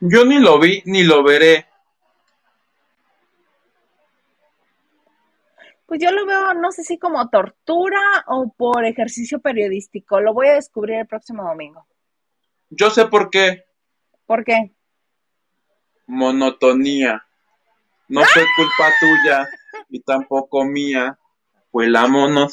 [0.00, 1.69] Yo ni lo vi ni lo veré.
[5.90, 7.98] Pues yo lo veo, no sé si como tortura
[8.28, 10.20] o por ejercicio periodístico.
[10.20, 11.84] Lo voy a descubrir el próximo domingo.
[12.68, 13.64] Yo sé por qué.
[14.24, 14.72] ¿Por qué?
[16.06, 17.26] Monotonía.
[18.06, 19.48] No fue culpa tuya
[19.88, 21.18] y tampoco mía.
[21.72, 22.52] Fue la monotonía.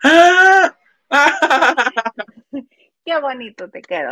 [3.04, 4.08] Qué bonito te quedó.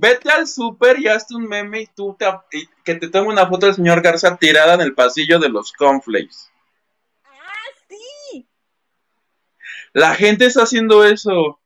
[0.00, 3.46] Vete al súper y hazte un meme y tú te, y que te tome una
[3.46, 6.50] foto del señor Garza tirada en el pasillo de los cornflakes.
[7.24, 8.48] ¡Ah, sí!
[9.92, 11.60] La gente está haciendo eso.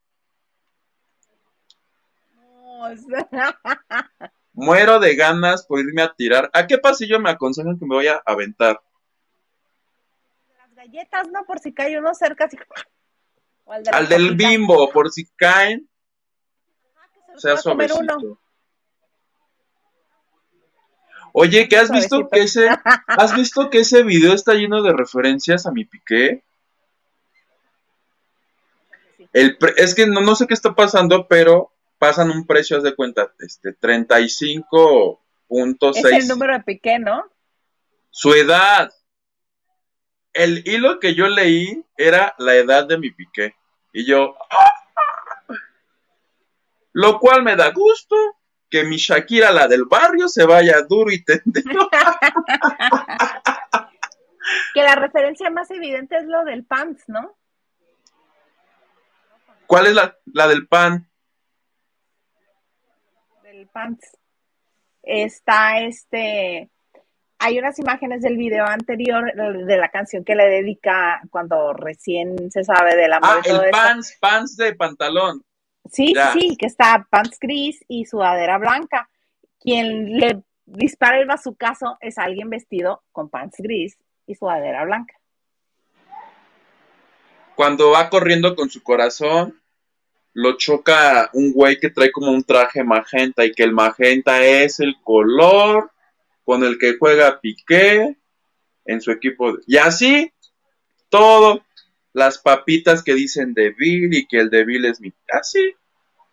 [4.53, 6.51] Muero de ganas por irme a tirar.
[6.53, 8.83] ¿A qué pasillo me aconsejan que me voy a aventar?
[10.59, 11.45] Las galletas, ¿no?
[11.45, 12.45] Por si cae uno cerca.
[12.45, 12.59] Así...
[13.67, 15.89] Al, de al del bimbo, por si caen.
[16.97, 18.39] Ah, sea suavecito.
[21.33, 22.69] Oye, ¿qué has visto que ese,
[23.07, 26.45] has visto que ese video está lleno de referencias a mi piqué?
[29.33, 32.97] El es que no, no sé qué está pasando, pero pasan un precio, haz de
[32.97, 35.97] cuenta, este, 35.6.
[35.97, 37.25] Es el número de Piqué, ¿no?
[38.11, 38.93] Su edad.
[40.33, 43.55] El hilo que yo leí era la edad de mi Piqué.
[43.93, 44.35] Y yo,
[46.93, 48.17] lo cual me da gusto
[48.69, 51.91] que mi Shakira, la del barrio, se vaya duro y tendido.
[54.75, 57.37] que la referencia más evidente es lo del pants, ¿no?
[59.67, 61.09] ¿Cuál es la, la del pan?
[63.43, 64.19] Del pants.
[65.03, 66.71] Está este.
[67.39, 72.63] Hay unas imágenes del video anterior de la canción que le dedica cuando recién se
[72.63, 73.31] sabe del amor.
[73.31, 75.43] Ah, el pants, pants de pantalón.
[75.91, 79.11] Sí, sí, que está pants gris y sudadera blanca.
[79.59, 85.15] Quien le dispara el bazucazo es alguien vestido con pants gris y sudadera blanca.
[87.57, 89.61] Cuando va corriendo con su corazón,
[90.35, 94.81] lo choca un güey que trae como un traje magenta y que el magenta es
[94.81, 95.91] el color
[96.45, 98.17] con el que juega Piqué
[98.85, 99.59] en su equipo.
[99.67, 100.33] Y así,
[101.09, 101.63] todo,
[102.13, 105.13] las papitas que dicen de Bill y que el de Bill es mi...
[105.31, 105.75] Así,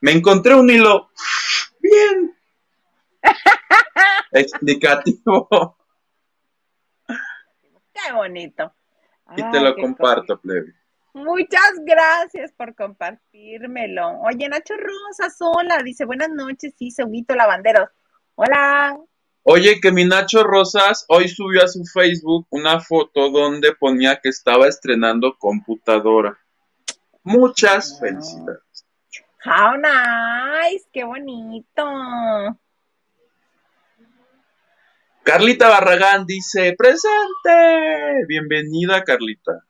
[0.01, 1.09] me encontré un hilo
[1.81, 2.35] bien
[4.31, 5.77] explicativo.
[7.93, 8.73] Qué bonito.
[9.35, 10.78] Y te lo comparto, plebe.
[11.13, 14.19] Muchas gracias por compartírmelo.
[14.21, 17.89] Oye, Nacho Rosa, sola, dice buenas noches, sí, Seguito Lavanderos.
[18.35, 18.97] Hola.
[19.43, 24.29] Oye, que mi Nacho Rosas hoy subió a su Facebook una foto donde ponía que
[24.29, 26.37] estaba estrenando computadora.
[27.23, 27.99] Muchas ah.
[27.99, 28.85] felicidades.
[29.45, 31.83] How nice, qué bonito.
[35.23, 38.25] Carlita Barragán dice, presente.
[38.27, 39.65] Bienvenida, Carlita.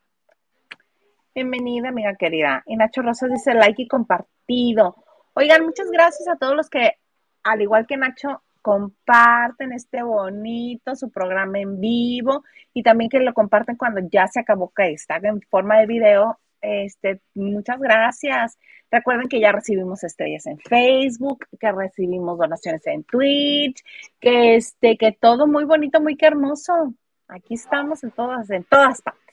[1.39, 2.63] Bienvenida, amiga querida.
[2.65, 4.97] Y Nacho Rosas dice like y compartido.
[5.35, 6.95] Oigan, muchas gracias a todos los que,
[7.43, 13.33] al igual que Nacho, comparten este bonito, su programa en vivo y también que lo
[13.33, 16.37] comparten cuando ya se acabó que está en forma de video.
[16.59, 18.59] Este, muchas gracias.
[18.91, 23.81] Recuerden que ya recibimos estrellas en Facebook, que recibimos donaciones en Twitch,
[24.19, 26.93] que este, que todo muy bonito, muy hermoso.
[27.29, 29.28] Aquí estamos en todas, en todas partes.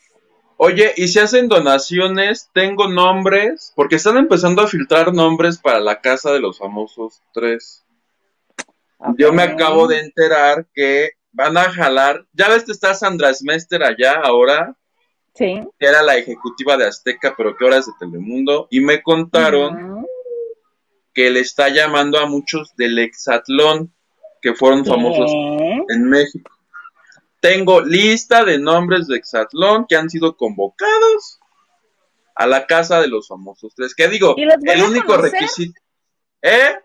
[0.58, 6.00] Oye, y si hacen donaciones, tengo nombres, porque están empezando a filtrar nombres para la
[6.00, 7.84] casa de los famosos tres.
[9.18, 13.82] Yo me acabo de enterar que van a jalar, ya ves que está Sandra Smester
[13.82, 14.74] allá ahora,
[15.34, 15.62] sí.
[15.78, 20.06] que era la ejecutiva de Azteca, pero que ahora es de Telemundo, y me contaron
[21.12, 23.92] que le está llamando a muchos del Exatlón,
[24.40, 25.30] que fueron famosos
[25.88, 26.55] en México.
[27.40, 31.38] Tengo lista de nombres de Exatlón que han sido convocados
[32.34, 33.94] a la casa de los famosos tres.
[33.94, 34.34] ¿Qué digo?
[34.36, 35.80] El único requisito.
[36.42, 36.76] ¿Eh?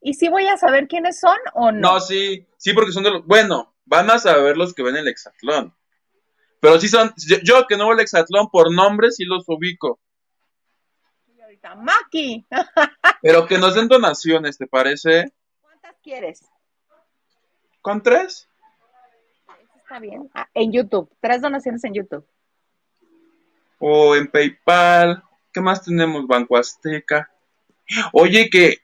[0.00, 1.94] ¿Y si voy a saber quiénes son o no?
[1.94, 3.26] No, sí, sí, porque son de los.
[3.26, 5.74] Bueno, van a saber los que ven el hexatlón.
[6.60, 7.14] Pero sí son.
[7.44, 10.00] Yo, que no veo el hexatlón por nombre, sí los ubico.
[11.28, 12.46] Y ahorita, Maki.
[13.22, 15.32] Pero que nos den donaciones, ¿te parece?
[15.60, 16.44] ¿Cuántas quieres?
[17.80, 18.48] ¿Con tres?
[19.92, 20.30] Está bien.
[20.32, 22.26] Ah, en YouTube, tres donaciones en YouTube.
[23.78, 25.22] O en PayPal.
[25.52, 26.26] ¿Qué más tenemos?
[26.26, 27.30] Banco Azteca.
[28.14, 28.78] Oye, que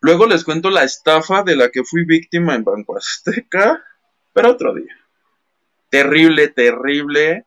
[0.00, 3.84] Luego les cuento la estafa de la que fui víctima en Banco Azteca,
[4.32, 4.96] pero otro día.
[5.90, 7.46] Terrible, terrible.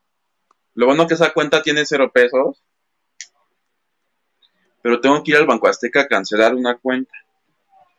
[0.74, 2.62] Lo bueno que esa cuenta tiene cero pesos.
[4.80, 7.12] Pero tengo que ir al Banco Azteca a cancelar una cuenta.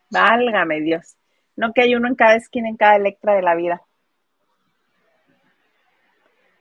[0.10, 1.16] Válgame Dios.
[1.56, 3.84] No que hay uno en cada esquina, en cada Electra de la vida.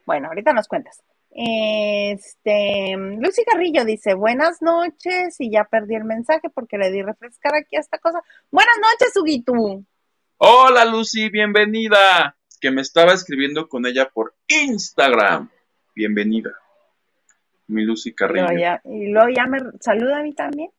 [0.05, 1.01] Bueno, ahorita nos cuentas.
[1.35, 7.55] Este, Lucy Carrillo dice, buenas noches, y ya perdí el mensaje porque le di refrescar
[7.55, 8.21] aquí a esta cosa.
[8.51, 9.85] Buenas noches, Uguitu.
[10.37, 12.37] Hola, Lucy, bienvenida.
[12.61, 15.49] Que me estaba escribiendo con ella por Instagram.
[15.95, 16.51] Bienvenida.
[17.67, 18.79] Mi Lucy Carrillo.
[18.85, 20.69] y luego ya me saluda a mí también.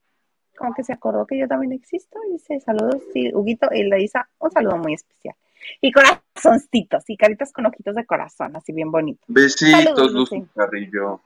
[0.57, 3.97] Como que se acordó que yo también existo y dice saludos, sí, Huguito, y le
[3.97, 5.35] dice un saludo muy especial.
[5.81, 9.25] Y corazoncitos y caritas con ojitos de corazón, así bien bonito.
[9.29, 11.21] Besitos, Lucy Carrillo.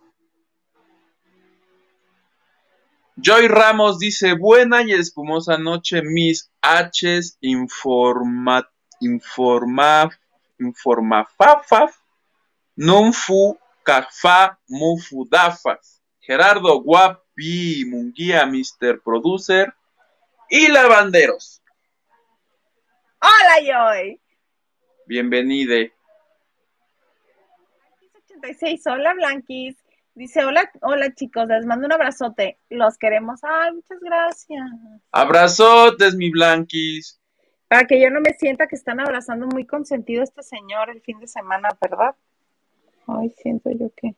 [3.16, 8.70] Joy Ramos dice, buena y espumosa noche, mis H's informa,
[9.00, 10.08] informa,
[10.60, 11.96] informafafaf,
[12.76, 16.00] nunfu, cafa, mufudafas.
[16.20, 19.00] Gerardo Guapi, Munguía, Mr.
[19.02, 19.74] Producer
[20.50, 21.62] y Lavanderos.
[23.20, 24.20] Hola, Joy.
[25.08, 25.94] Bienvenide.
[28.12, 29.74] 86, hola Blanquis.
[30.14, 32.58] Dice, hola, hola chicos, les mando un abrazote.
[32.68, 33.40] Los queremos.
[33.42, 34.60] Ay, muchas gracias.
[35.10, 37.18] Abrazotes, mi Blanquis.
[37.68, 41.00] Para que yo no me sienta que están abrazando muy consentido a este señor el
[41.00, 42.14] fin de semana, ¿verdad?
[43.06, 44.14] Ay, siento yo que.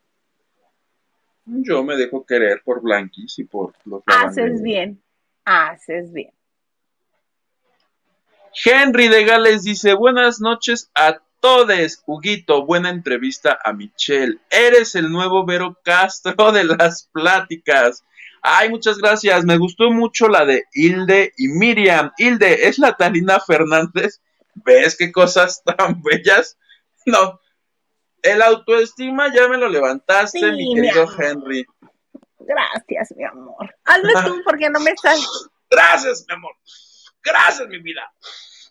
[1.44, 5.00] Yo me dejo querer por Blanquis y por los Haces bien,
[5.44, 6.33] haces bien.
[8.64, 12.02] Henry de Gales dice, buenas noches a todos.
[12.06, 14.38] Huguito, buena entrevista a Michelle.
[14.50, 18.04] Eres el nuevo Vero Castro de las pláticas.
[18.42, 19.44] Ay, muchas gracias.
[19.44, 22.10] Me gustó mucho la de Hilde y Miriam.
[22.16, 24.20] Hilde, ¿es la Talina Fernández?
[24.54, 26.56] ¿Ves qué cosas tan bellas?
[27.06, 27.40] No.
[28.22, 31.64] El autoestima ya me lo levantaste, mi querido Henry.
[32.38, 33.74] Gracias, mi amor.
[33.84, 35.26] Hazlo tú porque no me estás.
[35.70, 36.52] Gracias, mi amor.
[37.22, 38.12] Gracias, mi vida.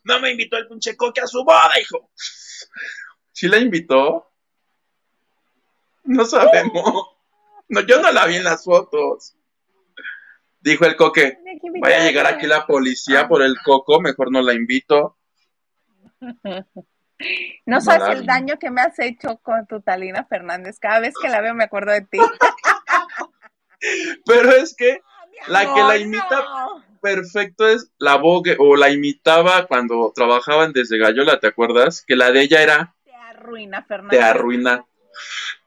[0.04, 2.10] No me invitó el pinche coque a su boda, hijo.
[3.32, 4.32] ¿Sí la invitó?
[6.04, 7.08] No sabemos.
[7.68, 9.36] No, yo no la vi en las fotos.
[10.60, 11.38] Dijo el coque,
[11.82, 15.18] vaya a llegar aquí la policía por el coco, mejor no la invito.
[17.66, 20.80] No sabes el daño que me has hecho con tu Talina Fernández.
[20.80, 22.20] Cada vez que la veo me acuerdo de ti.
[24.26, 25.02] Pero es que
[25.48, 26.46] la que la imita
[27.02, 32.04] perfecto es la Vogue, o la imitaba cuando trabajaban desde Gallola, ¿te acuerdas?
[32.06, 32.96] Que la de ella era...
[33.04, 34.18] Te arruina, Fernando.
[34.18, 34.86] Te arruina.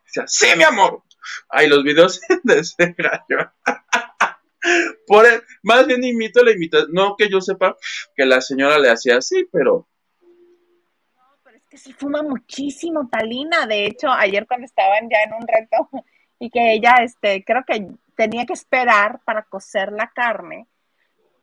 [0.05, 1.03] Decía, sí, mi amor.
[1.49, 3.55] Ay, los videos desde Gallola.
[5.07, 5.27] Por
[5.62, 7.77] más bien imito la imita, no que yo sepa
[8.14, 9.88] que la señora le hacía así, pero
[11.16, 13.66] No, pero es que sí fuma muchísimo Talina.
[13.66, 15.88] De hecho, ayer cuando estaban ya en un reto
[16.38, 20.68] y que ella, este, creo que tenía que esperar para cocer la carne,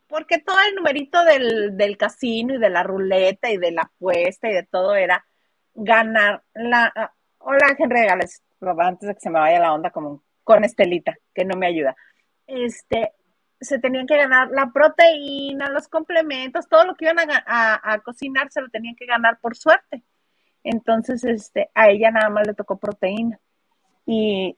[0.09, 4.49] porque todo el numerito del, del casino y de la ruleta y de la apuesta
[4.49, 5.25] y de todo era
[5.75, 6.91] ganar la...
[6.95, 11.15] Ah, hola, Henry Gales, antes de que se me vaya la onda como con Estelita,
[11.33, 11.95] que no me ayuda.
[12.47, 13.13] Este,
[13.61, 18.51] se tenían que ganar la proteína, los complementos, todo lo que iban a, a, cocinar
[18.51, 20.03] se lo tenían que ganar por suerte.
[20.63, 23.39] Entonces, este, a ella nada más le tocó proteína
[24.05, 24.57] y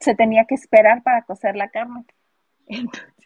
[0.00, 2.04] se tenía que esperar para cocer la carne.
[2.66, 3.25] Entonces,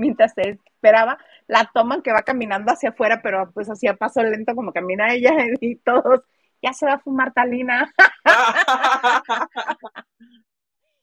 [0.00, 4.54] mientras se esperaba, la toman que va caminando hacia afuera, pero pues hacía paso lento
[4.54, 6.22] como camina ella y todos,
[6.62, 7.92] ya se va a fumar talina.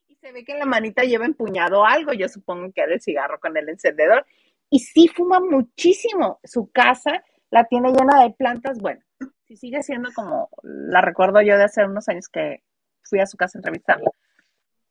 [0.08, 3.02] y se ve que en la manita lleva empuñado algo, yo supongo que era el
[3.02, 4.26] cigarro con el encendedor.
[4.70, 6.42] Y sí fuma muchísimo.
[6.44, 8.80] Su casa la tiene llena de plantas.
[8.80, 9.02] Bueno,
[9.46, 12.64] si sigue siendo como la recuerdo yo de hace unos años que
[13.04, 14.12] fui a su casa a entrevistarla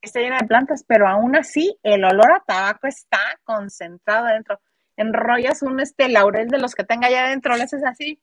[0.01, 4.61] está llena de plantas, pero aún así el olor a tabaco está concentrado adentro.
[4.97, 8.21] Enrollas un este laurel de los que tenga allá adentro, le haces así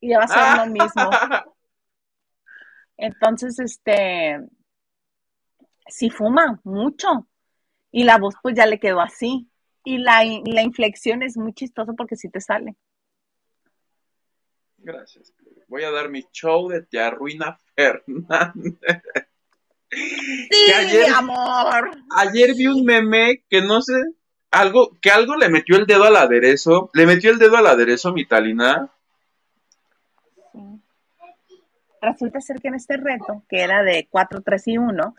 [0.00, 1.10] y va a ser lo mismo.
[2.96, 4.40] Entonces, este,
[5.86, 7.28] sí fuma mucho
[7.90, 9.50] y la voz pues ya le quedó así.
[9.84, 12.76] Y la, la inflexión es muy chistoso porque sí te sale.
[14.78, 15.32] Gracias.
[15.68, 19.02] Voy a dar mi show de Te Arruina Fernández.
[19.90, 21.90] Sí, ayer, amor.
[22.16, 23.94] Ayer vi un meme que no sé,
[24.50, 26.90] algo, que algo le metió el dedo al aderezo.
[26.94, 28.90] Le metió el dedo al aderezo mi Talina.
[32.00, 35.14] Resulta ser que en este reto, que era de 4, 3 y 1,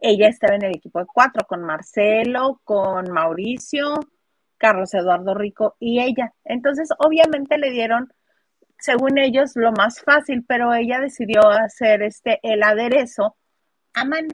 [0.00, 3.98] ella estaba en el equipo de 4 con Marcelo, con Mauricio,
[4.56, 6.32] Carlos Eduardo Rico y ella.
[6.44, 8.12] Entonces, obviamente le dieron,
[8.78, 13.36] según ellos, lo más fácil, pero ella decidió hacer este el aderezo
[13.94, 14.28] a.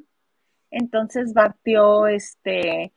[0.71, 2.93] Entonces batió este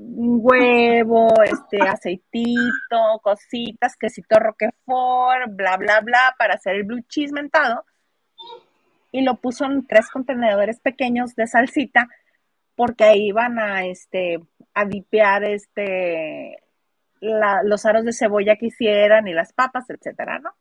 [0.00, 7.84] huevo, este aceitito, cositas, quesito roquefort, bla, bla, bla, para hacer el blue cheese mentado.
[9.10, 12.08] y lo puso en tres contenedores pequeños de salsita
[12.76, 14.40] porque ahí iban a este
[14.86, 16.62] dipear este
[17.20, 20.54] los aros de cebolla que hicieran y las papas, etcétera, ¿no?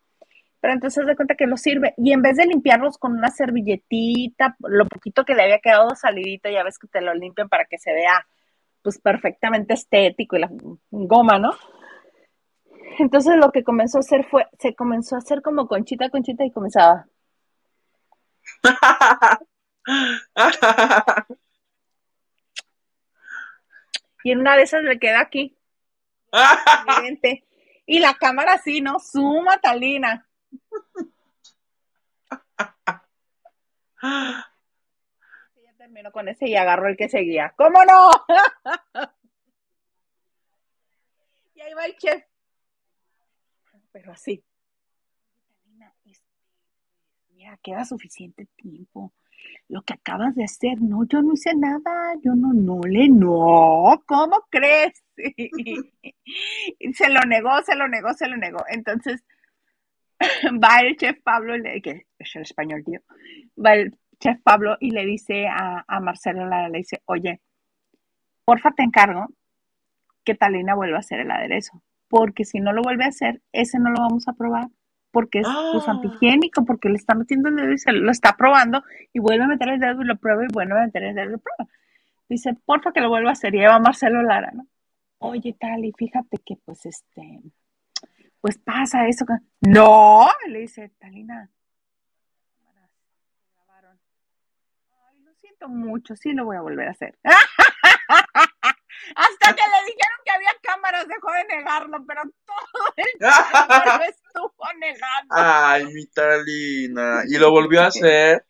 [0.67, 4.57] Pero entonces de cuenta que lo sirve y en vez de limpiarlos con una servilletita,
[4.59, 7.77] lo poquito que le había quedado salidito, ya ves que te lo limpian para que
[7.77, 8.27] se vea
[8.81, 10.49] pues perfectamente estético y la
[10.91, 11.53] goma, ¿no?
[12.99, 16.51] Entonces lo que comenzó a hacer fue, se comenzó a hacer como conchita, conchita y
[16.51, 17.07] comenzaba.
[24.25, 25.57] y en una de esas le queda aquí.
[27.85, 28.99] y la cámara así, ¿no?
[28.99, 30.26] Suma, Talina.
[34.01, 37.53] Ya terminó con ese y agarró el que seguía.
[37.57, 38.11] ¿Cómo no?
[41.55, 42.23] y ahí va el chef.
[43.91, 44.43] Pero así.
[47.29, 49.13] Mira, queda suficiente tiempo
[49.69, 54.01] lo que acabas de hacer, no, yo no hice nada, yo no, no le, no,
[54.05, 55.03] ¿cómo crees?
[56.93, 58.63] se lo negó, se lo negó, se lo negó.
[58.69, 59.23] Entonces,
[60.63, 61.53] va el chef Pablo,
[61.83, 63.01] que es el español, tío,
[63.63, 67.41] va el chef Pablo y le dice a, a Marcelo, le dice, oye,
[68.45, 69.27] porfa te encargo
[70.23, 73.79] que Talina vuelva a hacer el aderezo, porque si no lo vuelve a hacer, ese
[73.79, 74.67] no lo vamos a probar
[75.17, 78.83] porque es pues, antihigiénico, porque le está metiendo el dedo y se lo está probando
[79.13, 81.29] y vuelve a meter el dedo y lo prueba y vuelve a meter el dedo
[81.29, 81.67] y lo prueba.
[82.29, 84.67] Dice, porfa que lo vuelva a hacer y lleva Marcelo Lara, ¿no?
[85.17, 87.41] Oye, tal, y fíjate que pues este,
[88.47, 89.25] pues pasa eso.
[89.59, 91.51] No, le dice Talina.
[95.09, 97.19] Ay, lo siento mucho, sí lo voy a volver a hacer.
[99.15, 104.73] Hasta que le dijeron que había cámaras, dejó de negarlo, pero todo el tiempo estuvo
[104.79, 105.35] negando.
[105.35, 107.23] Ay, mi Talina.
[107.27, 108.45] ¿Y lo volvió a hacer?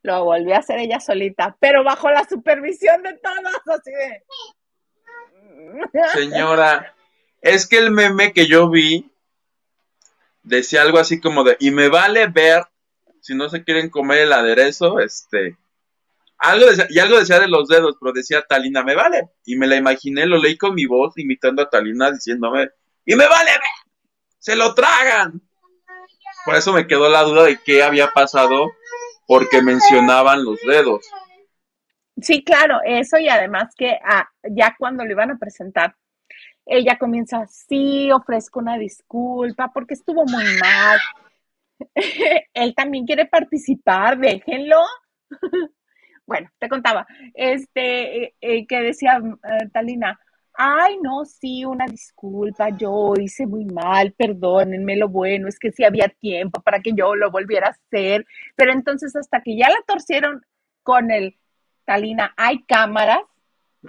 [0.00, 4.24] Lo volvió a hacer ella solita, pero bajo la supervisión de todos, así de.
[6.14, 6.94] Señora,
[7.42, 9.11] es que el meme que yo vi
[10.42, 12.64] decía algo así como de, y me vale ver
[13.20, 15.56] si no se quieren comer el aderezo, este,
[16.38, 19.30] algo y algo decía de los dedos, pero decía Talina, me vale.
[19.44, 22.70] Y me la imaginé, lo leí con mi voz, imitando a Talina, diciéndome,
[23.06, 23.52] y me vale,
[24.38, 25.40] se lo tragan.
[26.44, 28.72] Por eso me quedó la duda de qué había pasado,
[29.28, 31.06] porque mencionaban los dedos.
[32.20, 35.94] Sí, claro, eso y además que ah, ya cuando lo iban a presentar,
[36.66, 40.98] ella comienza, sí, ofrezco una disculpa porque estuvo muy mal.
[42.54, 44.80] Él también quiere participar, déjenlo.
[46.24, 47.04] Bueno, te contaba,
[47.34, 50.18] este, eh, eh, que decía eh, Talina,
[50.54, 55.84] ay, no, sí, una disculpa, yo hice muy mal, perdónenme, lo bueno es que sí
[55.84, 59.82] había tiempo para que yo lo volviera a hacer, pero entonces hasta que ya la
[59.86, 60.42] torcieron
[60.84, 61.36] con el
[61.84, 63.22] Talina, hay cámaras,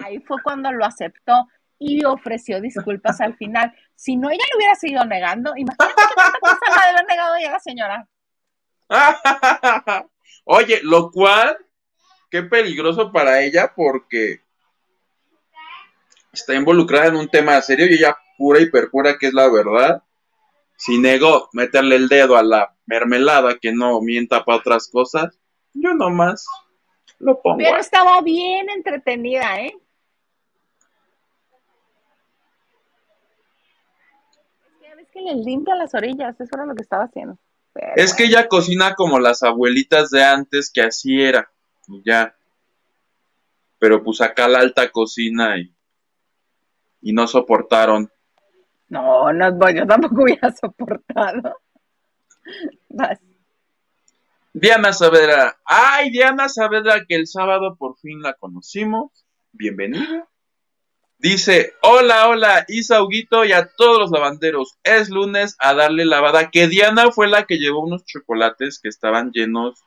[0.04, 1.48] ahí fue cuando lo aceptó
[1.84, 3.74] y ofreció disculpas al final.
[3.96, 7.52] Si no, ella lo hubiera seguido negando, imagínate qué tanta cosa la haber negado ya
[7.52, 8.08] la señora.
[10.46, 11.58] Oye, lo cual
[12.32, 14.42] qué peligroso para ella porque
[16.32, 20.04] está involucrada en un tema serio y ella pura y perpura que es la verdad.
[20.78, 25.38] Si negó meterle el dedo a la mermelada que no mienta para otras cosas,
[25.74, 26.46] yo nomás
[27.20, 27.58] lo pongo.
[27.58, 29.78] Pero estaba bien entretenida, ¿eh?
[35.00, 37.38] Es que le limpia las orillas, eso era lo que estaba haciendo.
[37.96, 41.50] es que ella cocina como las abuelitas de antes, que así era
[41.88, 42.36] y ya.
[43.80, 45.74] Pero pues acá la alta cocina y,
[47.02, 48.10] y no soportaron.
[48.90, 51.60] No, no, yo tampoco hubiera soportado.
[54.54, 55.58] Diana Saavedra.
[55.66, 59.26] Ay, Diana Saavedra, que el sábado por fin la conocimos.
[59.52, 60.28] Bienvenida.
[61.24, 64.78] Dice, hola, hola, Isa Huguito y a todos los lavanderos.
[64.84, 66.52] Es lunes a darle lavada.
[66.52, 69.84] Que Diana fue la que llevó unos chocolates que estaban llenos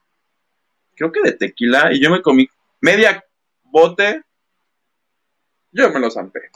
[0.97, 2.49] creo que de tequila, y yo me comí
[2.81, 3.23] media
[3.65, 4.23] bote,
[5.71, 6.51] yo me lo zampé.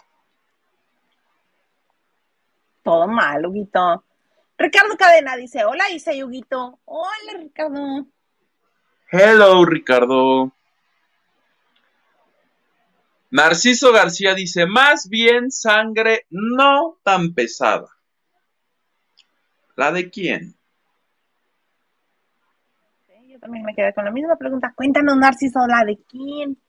[2.82, 4.04] Todo mal, Huguito.
[4.56, 6.80] Ricardo Cadena dice, hola Isa y Huguito.
[6.86, 8.06] Hola Ricardo.
[9.10, 10.52] Hello Ricardo.
[13.30, 17.88] Narciso García dice, más bien sangre no tan pesada.
[19.76, 20.56] ¿La de quién?
[23.40, 24.72] también me quedé con la misma pregunta.
[24.76, 26.60] Cuéntanos, Narciso, ¿la de quién?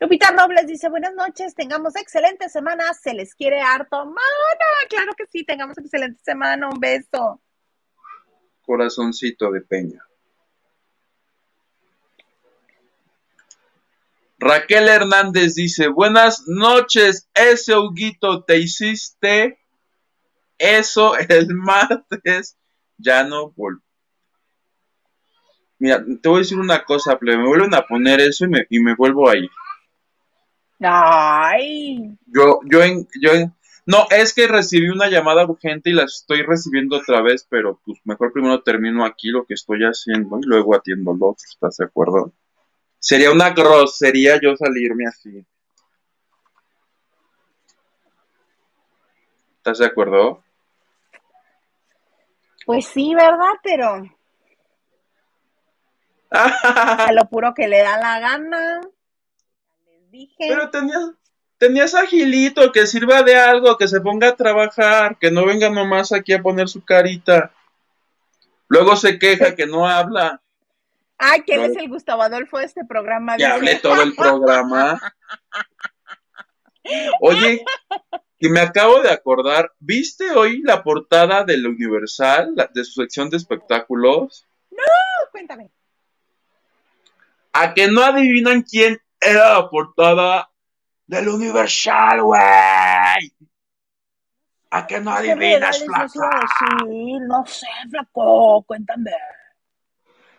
[0.00, 4.06] Lupita Robles dice, buenas noches, tengamos excelente semana, se les quiere harto.
[4.06, 7.42] Mana, claro que sí, tengamos excelente semana, un beso.
[8.62, 10.02] Corazoncito de peña.
[14.40, 19.58] Raquel Hernández dice, buenas noches, ese Huguito, te hiciste
[20.56, 22.56] eso el martes,
[22.96, 23.82] ya no vol
[25.78, 28.80] Mira, te voy a decir una cosa, me vuelven a poner eso y me, y
[28.80, 29.48] me vuelvo ahí.
[30.80, 32.18] Ay.
[32.26, 33.54] Yo, yo en, yo en,
[33.86, 37.98] no, es que recibí una llamada urgente y la estoy recibiendo otra vez, pero pues
[38.04, 41.86] mejor primero termino aquí lo que estoy haciendo y luego atiendo lo otro, ¿estás de
[41.86, 42.32] acuerdo?
[43.00, 45.44] Sería una grosería yo salirme así.
[49.56, 50.44] ¿Estás de acuerdo?
[52.66, 53.54] Pues sí, ¿verdad?
[53.62, 54.04] Pero
[56.30, 58.80] a lo puro que le da la gana.
[59.86, 60.46] Les dije.
[60.48, 61.10] Pero tenías,
[61.58, 66.12] tenías agilito, que sirva de algo, que se ponga a trabajar, que no venga nomás
[66.12, 67.52] aquí a poner su carita.
[68.68, 70.40] Luego se queja que no habla.
[71.22, 73.36] Ay, que es el Gustavo Adolfo de este programa.
[73.36, 74.98] Que hable todo el programa.
[77.20, 77.62] Oye,
[78.38, 83.36] que me acabo de acordar, ¿viste hoy la portada del Universal, de su sección de
[83.36, 84.46] espectáculos?
[84.70, 84.78] No,
[85.30, 85.70] cuéntame.
[87.52, 90.50] A que no adivinan quién era la portada
[91.06, 92.40] del Universal, güey.
[94.70, 96.30] ¿A que no adivinas, flaco?
[96.86, 99.12] Sí, no sé, flaco, cuéntame.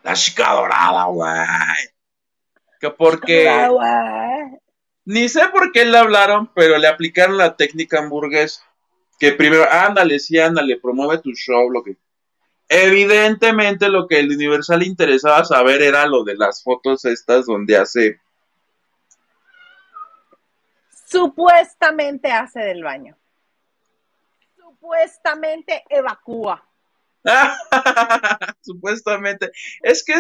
[0.03, 1.31] La chica dorada, güey.
[2.79, 3.69] Que porque...
[5.05, 8.63] Ni sé por qué le hablaron, pero le aplicaron la técnica hamburguesa.
[9.19, 11.97] Que primero, ándale, sí, ándale, promueve tu show, lo que...
[12.67, 18.21] Evidentemente lo que el Universal interesaba saber era lo de las fotos estas donde hace
[21.11, 23.17] Supuestamente hace del baño.
[24.55, 26.65] Supuestamente evacúa.
[28.61, 29.51] Supuestamente.
[29.81, 30.15] Es que,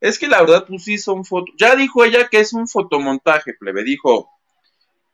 [0.00, 1.54] es que la verdad, pues sí son fotos.
[1.58, 3.84] Ya dijo ella que es un fotomontaje, plebe.
[3.84, 4.30] Dijo,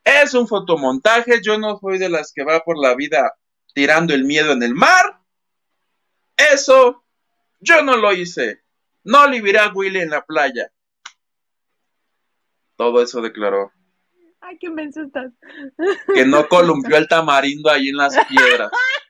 [0.05, 1.41] es un fotomontaje.
[1.43, 3.35] Yo no soy de las que va por la vida
[3.75, 5.21] tirando el miedo en el mar.
[6.37, 7.05] Eso,
[7.61, 8.63] yo no lo hice.
[9.05, 10.71] No le a Willy en la playa.
[12.77, 13.73] Todo eso declaró.
[14.41, 15.33] Ay, qué menso estás.
[16.15, 18.71] Que no columpió el tamarindo ahí en las piedras.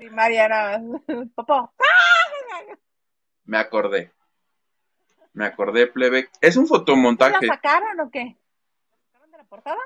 [0.00, 0.80] Y Mariana,
[1.34, 1.72] papá.
[3.44, 4.12] Me acordé.
[5.32, 6.28] Me acordé, plebe.
[6.40, 7.46] Es un fotomontaje.
[7.46, 8.24] ¿La sacaron o qué?
[8.24, 9.78] ¿La sacaron de la portada?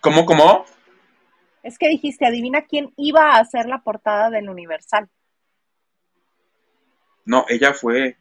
[0.00, 0.64] ¿Cómo, cómo?
[1.62, 5.08] Es que dijiste, adivina quién iba a hacer la portada del Universal.
[7.24, 8.18] No, ella fue.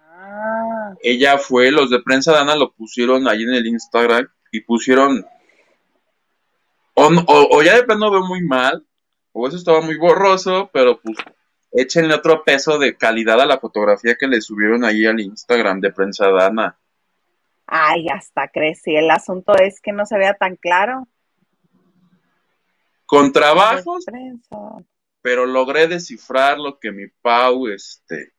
[0.00, 0.73] Ah.
[1.02, 5.26] Ella fue, los de prensa Dana lo pusieron ahí en el Instagram y pusieron.
[6.94, 8.86] O, ya de plano veo muy mal,
[9.32, 11.16] o eso estaba muy borroso, pero pues
[11.72, 15.92] échenle otro peso de calidad a la fotografía que le subieron ahí al Instagram de
[15.92, 16.78] prensa Dana.
[17.66, 21.08] Ay, hasta si el asunto es que no se vea tan claro.
[23.06, 24.04] Con trabajos,
[25.24, 28.33] pero logré descifrar lo que mi Pau, este,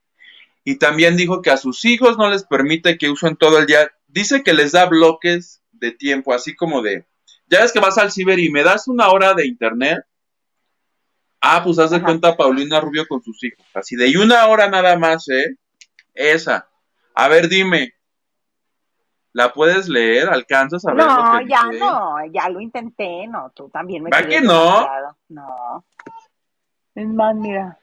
[0.65, 3.89] y también dijo que a sus hijos no les permite que usen todo el día,
[4.07, 7.05] dice que les da bloques de tiempo, así como de,
[7.47, 10.03] ya ves que vas al ciber y me das una hora de internet,
[11.39, 14.67] ah, pues haz de cuenta Paulina Rubio con sus hijos, así de, y una hora
[14.67, 15.55] nada más, ¿eh?
[16.15, 16.67] Esa.
[17.13, 17.93] A ver, dime,
[19.35, 20.29] ¿La puedes leer?
[20.29, 21.05] ¿Alcanzas a ver?
[21.05, 24.87] No, ya no, ya lo intenté, no, tú también me ¿Va que no?
[25.27, 25.83] No.
[26.95, 27.77] Es más, mira.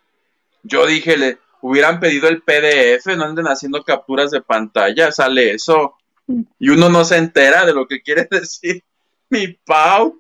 [0.63, 5.97] Yo dije, hubieran pedido el PDF, no anden haciendo capturas de pantalla, sale eso.
[6.59, 8.85] Y uno no se entera de lo que quiere decir
[9.31, 10.19] mi Pau.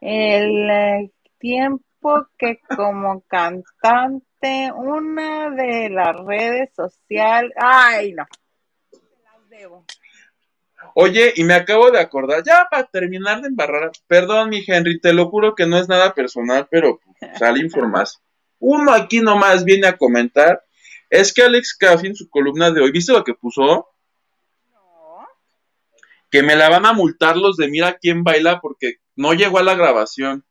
[0.00, 7.52] El eh, tiempo que como cantante, una de las redes sociales.
[7.56, 8.26] Ay, no.
[10.94, 15.12] Oye, y me acabo de acordar, ya para terminar de embarrar, perdón, mi Henry, te
[15.12, 18.22] lo juro que no es nada personal, pero pues, sale información.
[18.58, 20.64] Uno aquí nomás viene a comentar,
[21.10, 23.88] es que Alex Caffey en su columna de hoy, ¿viste lo que puso?
[24.72, 25.26] No.
[26.30, 29.62] Que me la van a multar los de Mira quién baila porque no llegó a
[29.62, 30.44] la grabación.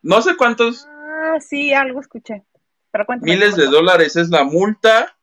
[0.00, 0.86] No sé cuántos.
[0.88, 2.44] Ah, sí, algo escuché.
[2.90, 5.16] Pero miles de dólares es la multa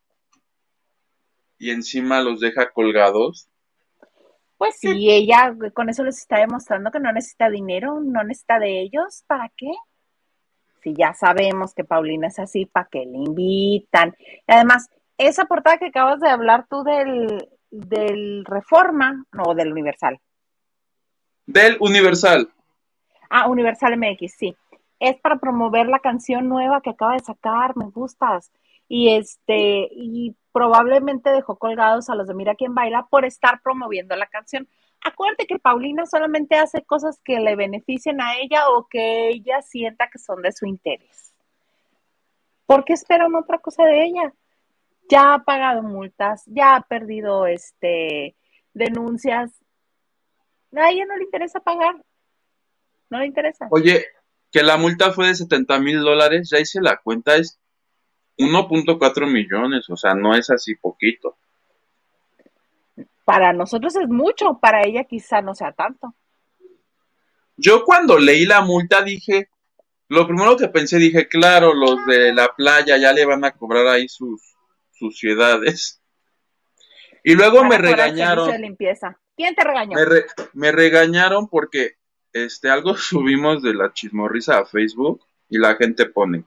[1.60, 3.50] y encima los deja colgados.
[4.58, 8.82] Pues sí, ella con eso les está demostrando que no necesita dinero, no necesita de
[8.82, 9.72] ellos, ¿para qué?
[10.82, 14.16] Si ya sabemos que Paulina es así, ¿para qué le invitan?
[14.20, 20.20] Y además, esa portada que acabas de hablar tú del, del Reforma o del Universal.
[21.46, 22.50] Del Universal.
[23.30, 24.56] Ah, Universal MX, sí.
[25.00, 28.52] Es para promover la canción nueva que acaba de sacar, me gustas.
[28.88, 34.16] Y este, y probablemente dejó colgados a los de Mira quién baila por estar promoviendo
[34.16, 34.68] la canción.
[35.04, 40.10] Acuérdate que Paulina solamente hace cosas que le beneficien a ella o que ella sienta
[40.10, 41.34] que son de su interés.
[42.66, 44.34] ¿Por qué esperan otra cosa de ella?
[45.10, 48.36] Ya ha pagado multas, ya ha perdido este
[48.74, 49.52] denuncias.
[50.76, 51.96] A ella no le interesa pagar.
[53.10, 53.68] No le interesa.
[53.72, 54.06] Oye,
[54.52, 57.60] que la multa fue de 70 mil dólares, ya hice la cuenta, es
[58.38, 61.38] 1.4 millones, o sea, no es así poquito.
[63.30, 66.16] Para nosotros es mucho, para ella quizá no sea tanto.
[67.58, 69.50] Yo cuando leí la multa dije,
[70.08, 73.86] lo primero que pensé, dije, claro, los de la playa ya le van a cobrar
[73.86, 74.56] ahí sus
[74.92, 76.02] suciedades.
[77.24, 78.50] Y luego me regañaron.
[78.60, 79.20] limpieza.
[79.38, 79.96] ¿Quién te regañó?
[79.96, 80.24] Me,
[80.54, 81.98] me, regañaron porque
[82.34, 86.46] este algo subimos de la chismorrisa a Facebook y la gente pone,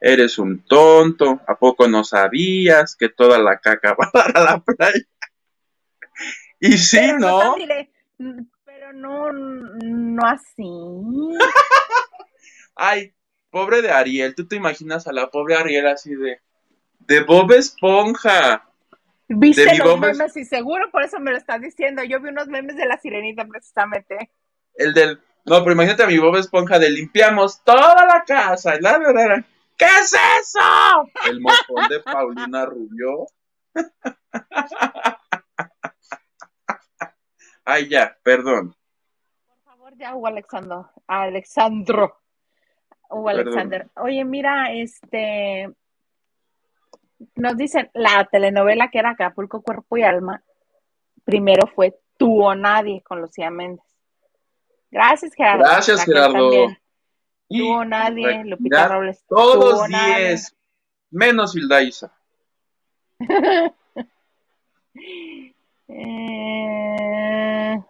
[0.00, 5.04] eres un tonto, ¿a poco no sabías que toda la caca va para la playa?
[6.62, 7.56] Y sí, ¿no?
[8.64, 10.62] pero no, no así.
[12.76, 13.14] Ay,
[13.48, 16.38] pobre de Ariel, tú te imaginas a la pobre Ariel así de,
[17.00, 18.68] de Bob Esponja.
[19.26, 22.02] Viste los memes y seguro por eso me lo estás diciendo.
[22.04, 24.30] Yo vi unos memes de la sirenita precisamente.
[24.74, 28.78] El del, no, pero imagínate a mi Bob Esponja de limpiamos toda la casa.
[28.80, 29.44] La, verdad
[29.76, 31.08] ¿Qué es eso?
[31.26, 33.26] El mojón de Paulina Rubio.
[37.64, 38.74] Ay, ya, perdón.
[39.46, 40.90] Por favor, ya, Hugo Alexandro.
[41.06, 42.16] Alexandro.
[43.08, 43.88] Hugo Alexander.
[43.96, 45.70] Oye, mira, este.
[47.34, 50.42] Nos dicen, la telenovela que era Acapulco, Cuerpo y Alma,
[51.24, 53.84] primero fue Tú o Nadie con Lucía Méndez.
[54.90, 55.64] Gracias, Gerardo.
[55.64, 56.50] Gracias, Gerardo.
[57.48, 59.24] Tú nadie, Lupita Robles.
[59.28, 60.56] Todos diez,
[61.10, 62.12] menos Hilda Isa.
[65.92, 67.80] Eh,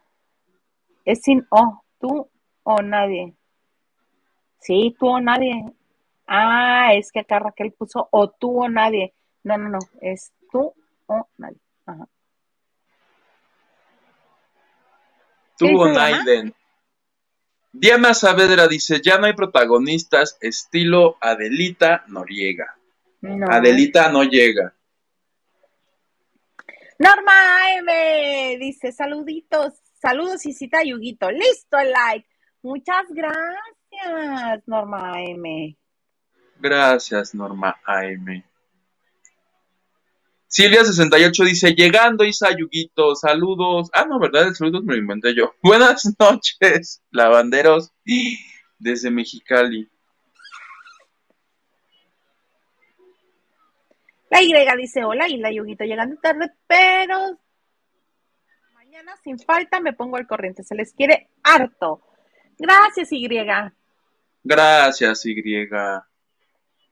[1.05, 2.29] es sin O, tú
[2.63, 3.35] o nadie.
[4.61, 5.65] Sí, tú o nadie.
[6.27, 9.15] Ah, es que acá Raquel puso o tú o nadie.
[9.43, 10.75] No, no, no, es tú
[11.07, 11.59] o nadie.
[11.87, 12.07] Ajá.
[15.59, 16.53] Tú o nadie.
[17.73, 22.77] Diana Saavedra dice, ya no hay protagonistas estilo Adelita Noriega.
[23.49, 24.75] Adelita no llega.
[27.01, 27.33] Norma
[27.79, 29.73] M dice, saluditos,
[30.03, 31.31] saludos y cita Yuguito.
[31.31, 32.29] Listo el like.
[32.61, 35.79] Muchas gracias, Norma M.
[36.59, 38.45] Gracias, Norma AM.
[40.51, 43.89] Silvia68 dice, llegando Isa Yuguito, saludos.
[43.95, 44.49] Ah, no, ¿verdad?
[44.49, 45.55] El saludos me lo inventé yo.
[45.63, 47.93] Buenas noches, lavanderos
[48.79, 49.89] desde Mexicali.
[54.31, 57.39] La Y dice, hola Isla Yuguito, llegando tarde, pero
[58.73, 60.63] mañana sin falta me pongo al corriente.
[60.63, 62.01] Se les quiere harto.
[62.59, 63.29] Gracias, Y.
[64.43, 65.69] Gracias, Y.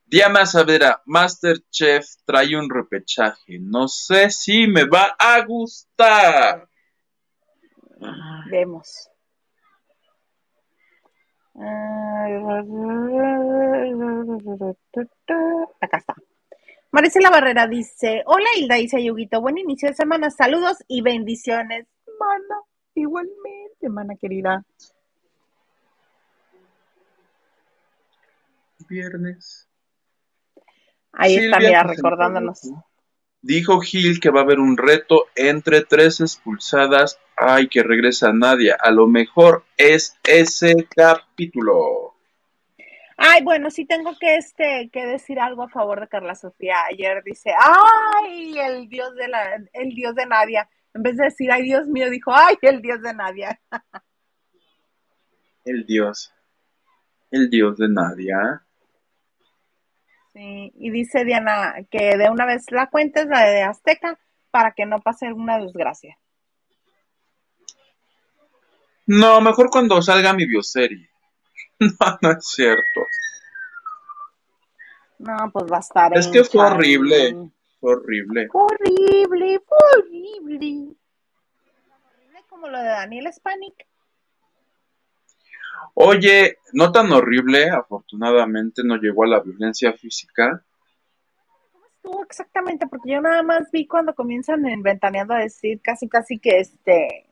[0.05, 3.59] Diana Savera, Masterchef trae un repechaje.
[3.61, 6.69] No sé si me va a gustar.
[8.51, 9.11] Vemos.
[15.81, 16.15] Acá está.
[16.91, 19.41] Maricela Barrera dice: Hola Hilda, dice Yuguito.
[19.41, 20.31] Buen inicio de semana.
[20.31, 21.87] Saludos y bendiciones.
[22.19, 22.63] Mana,
[22.95, 24.65] igualmente, mana querida.
[28.89, 29.69] Viernes.
[31.13, 32.71] Ahí está, mira, recordándonos.
[33.43, 37.21] Dijo Gil que va a haber un reto entre tres expulsadas.
[37.37, 38.77] Ay, que regresa Nadia.
[38.81, 42.15] A lo mejor es ese capítulo.
[43.19, 46.85] Ay, bueno, sí tengo que este que decir algo a favor de Carla Sofía.
[46.91, 51.53] Ayer dice, "Ay, el dios de la el dios de Nadia." En vez de decir,
[51.53, 53.61] "Ay, Dios mío", dijo, "Ay, el dios de Nadia."
[55.65, 56.33] el dios.
[57.31, 58.63] El dios de Nadia
[60.41, 64.19] y dice Diana que de una vez la cuenta es la de Azteca
[64.51, 66.19] para que no pase una desgracia.
[69.07, 71.09] No, mejor cuando salga mi bioserie.
[71.81, 73.07] no, no es cierto.
[75.19, 76.17] No, pues va a estar.
[76.17, 77.51] Es que fue horrible.
[77.81, 78.49] Fue horrible.
[78.53, 80.97] Horrible, horrible.
[82.05, 83.87] Horrible como lo de Daniel Spanik.
[85.95, 90.65] Oye, no tan horrible, afortunadamente no llegó a la violencia física.
[91.73, 92.87] ¿Cómo estuvo exactamente?
[92.87, 97.29] Porque yo nada más vi cuando comienzan en Ventaneando a decir casi casi que este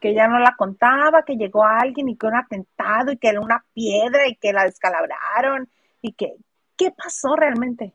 [0.00, 3.40] que ya no la contaba, que llegó alguien y que un atentado y que era
[3.40, 5.68] una piedra y que la descalabraron
[6.02, 6.34] y que,
[6.76, 7.94] ¿qué pasó realmente?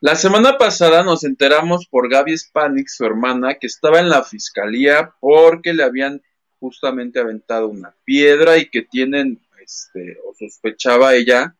[0.00, 5.14] La semana pasada nos enteramos por Gaby Spanik, su hermana, que estaba en la fiscalía
[5.20, 6.22] porque le habían
[6.60, 11.56] justamente aventado una piedra y que tienen, este, o sospechaba ella,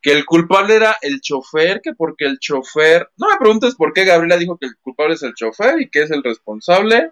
[0.00, 4.04] que el culpable era el chofer, que porque el chofer, no me preguntes por qué
[4.04, 7.10] Gabriela dijo que el culpable es el chofer y que es el responsable,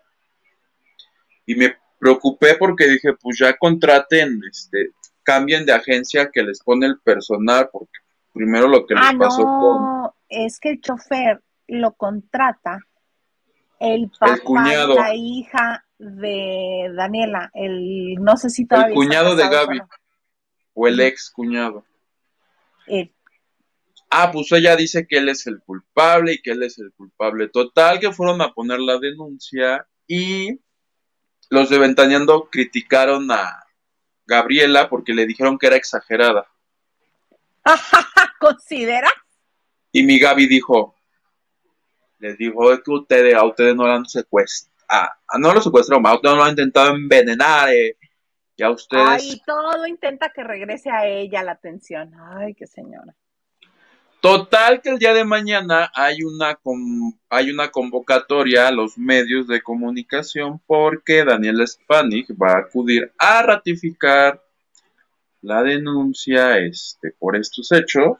[1.47, 4.91] y me preocupé porque dije, pues ya contraten, este,
[5.23, 7.99] cambien de agencia que les pone el personal, porque
[8.33, 12.81] primero lo que les ah, pasó no, es que el chofer lo contrata
[13.83, 14.39] el papá
[14.87, 19.81] la hija de Daniela, el no sé si todavía el cuñado de Gaby
[20.75, 21.85] o el ex cuñado.
[24.09, 27.49] Ah, pues ella dice que él es el culpable y que él es el culpable
[27.49, 30.61] total, que fueron a poner la denuncia y
[31.51, 33.65] los de Ventaneando criticaron a
[34.27, 36.47] Gabriela porque le dijeron que era exagerada.
[38.41, 39.11] ¿Considera?
[39.93, 40.97] Y mi Gaby dijo,
[42.19, 46.15] les dijo que ustedes, a ustedes no lo han secuestrado, ah, no lo secuestraron, a
[46.15, 47.97] ustedes no lo han intentado envenenar, eh,
[48.57, 49.07] y a ustedes...
[49.07, 52.13] Ay, todo intenta que regrese a ella la atención.
[52.19, 53.15] Ay, qué señora.
[54.23, 56.57] Total que el día de mañana hay una,
[57.29, 63.43] hay una convocatoria a los medios de comunicación porque Daniel Spanik va a acudir a
[63.43, 64.41] ratificar
[65.41, 68.19] la denuncia este, por estos hechos.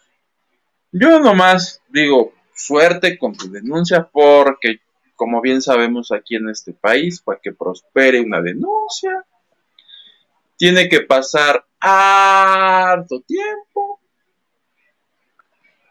[0.91, 4.81] Yo nomás digo, suerte con tu denuncia porque,
[5.15, 9.25] como bien sabemos aquí en este país, para que prospere una denuncia,
[10.57, 13.92] tiene que pasar harto tiempo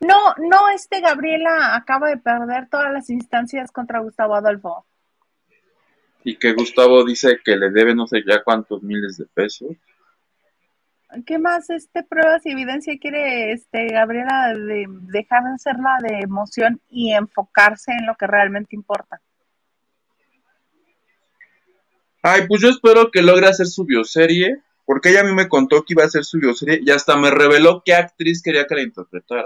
[0.02, 4.86] no, no, este Gabriela acaba de perder todas las instancias contra Gustavo Adolfo.
[6.24, 9.70] Y que Gustavo dice que le debe no sé ya cuántos miles de pesos.
[11.26, 16.20] ¿Qué más este pruebas y evidencia quiere este Gabriela de dejar de ser la de
[16.20, 19.22] emoción y enfocarse en lo que realmente importa?
[22.24, 25.84] Ay, pues yo espero que logre hacer su bioserie, porque ella a mí me contó
[25.84, 28.84] que iba a hacer su bioserie y hasta me reveló qué actriz quería que la
[28.84, 29.44] interpretara.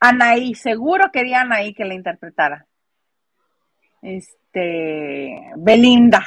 [0.00, 2.66] Anaí, seguro quería Anaí que la interpretara.
[4.00, 6.26] Este, Belinda.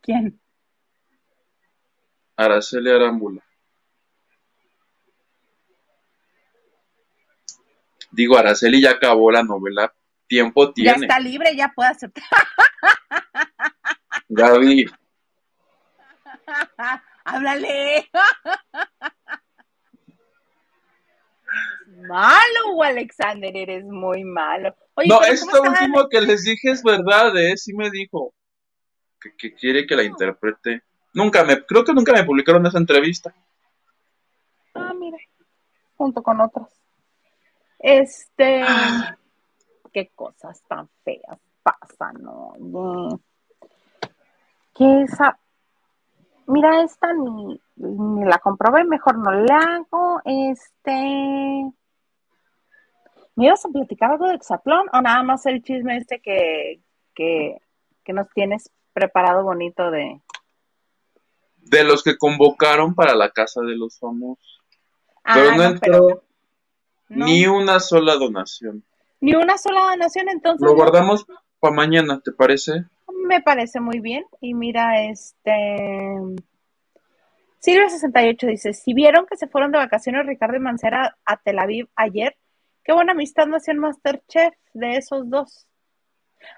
[0.00, 0.40] ¿Quién?
[2.36, 3.42] Araceli Arámbula.
[8.12, 9.92] Digo, Araceli ya acabó la novela.
[10.28, 10.90] Tiempo tiene.
[10.90, 12.24] Ya está libre, ya puede aceptar.
[14.28, 14.86] Gaby.
[17.24, 18.08] Háblale.
[22.08, 24.74] malo, Alexander, eres muy malo.
[25.06, 27.56] no, esto último que les dije es verdad, ¿eh?
[27.56, 28.34] Sí me dijo
[29.38, 30.82] que, quiere que la interprete.
[31.14, 33.34] Nunca me, creo que nunca me publicaron esa entrevista.
[34.74, 35.18] Ah, mira,
[35.96, 36.68] junto con otras.
[37.78, 39.16] Este, ah.
[39.92, 43.20] qué cosas tan feas pasan, ¿no?
[44.74, 45.38] Que esa,
[46.46, 50.20] mira, esta ni, ni la comprobé, mejor no la hago.
[50.24, 51.72] Este,
[53.34, 56.80] ¿Me ibas a platicar algo de Exatlón o nada más el chisme este que,
[57.14, 57.58] que,
[58.12, 60.20] nos tienes preparado bonito de...
[61.58, 64.60] De los que convocaron para la Casa de los Famosos.
[65.24, 66.22] Ah, pero no, entró
[67.08, 68.84] ni una sola donación.
[69.20, 70.66] Ni una sola donación, entonces...
[70.66, 71.26] Lo guardamos
[71.60, 72.84] para mañana, ¿te parece?
[73.26, 74.24] Me parece muy bien.
[74.40, 76.18] Y mira, este...
[77.64, 81.88] Silvia68 dice, si vieron que se fueron de vacaciones Ricardo y Mancera a Tel Aviv
[81.94, 82.36] ayer,
[82.84, 85.68] Qué buena amistad nació en Masterchef de esos dos.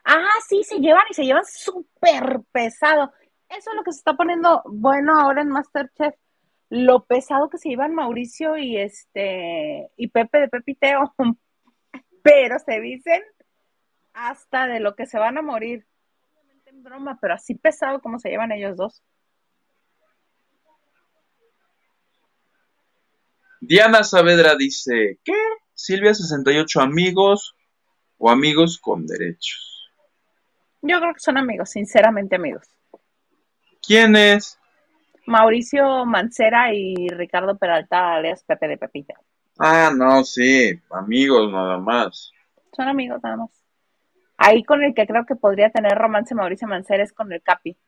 [0.05, 3.12] Ah, sí, se llevan y se llevan súper pesado.
[3.48, 6.14] Eso es lo que se está poniendo bueno ahora en Masterchef.
[6.70, 11.14] Lo pesado que se llevan Mauricio y este y Pepe de Pepiteo.
[12.22, 13.22] Pero se dicen
[14.14, 15.86] hasta de lo que se van a morir.
[16.64, 19.02] En broma, pero así pesado como se llevan ellos dos.
[23.66, 25.32] Diana Saavedra dice, ¿qué?
[25.72, 27.56] Silvia 68 amigos
[28.18, 29.90] o amigos con derechos.
[30.82, 32.66] Yo creo que son amigos, sinceramente amigos.
[33.80, 34.58] ¿Quién es?
[35.26, 39.14] Mauricio Mancera y Ricardo Peralta, alias Pepe de Pepita.
[39.58, 42.32] Ah, no, sí, amigos nada más.
[42.76, 43.50] Son amigos nada más.
[44.36, 47.78] Ahí con el que creo que podría tener romance Mauricio Mancera es con el Capi.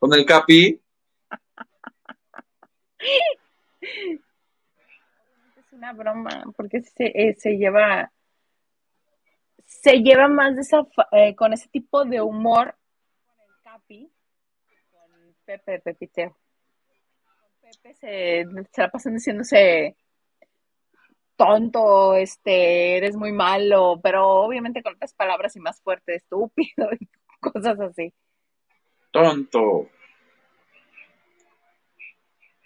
[0.00, 0.80] ¿Con el Capi?
[5.72, 8.12] una broma, porque se, eh, se lleva,
[9.64, 12.76] se lleva más de esa, eh, con ese tipo de humor
[13.24, 14.12] con el Capi,
[14.90, 16.36] con Pepe, Pepiteo.
[17.24, 19.96] Con Pepe se, se la pasan diciéndose
[21.36, 27.08] tonto, este, eres muy malo, pero obviamente con otras palabras y más fuerte, estúpido y
[27.40, 28.12] cosas así.
[29.10, 29.88] Tonto.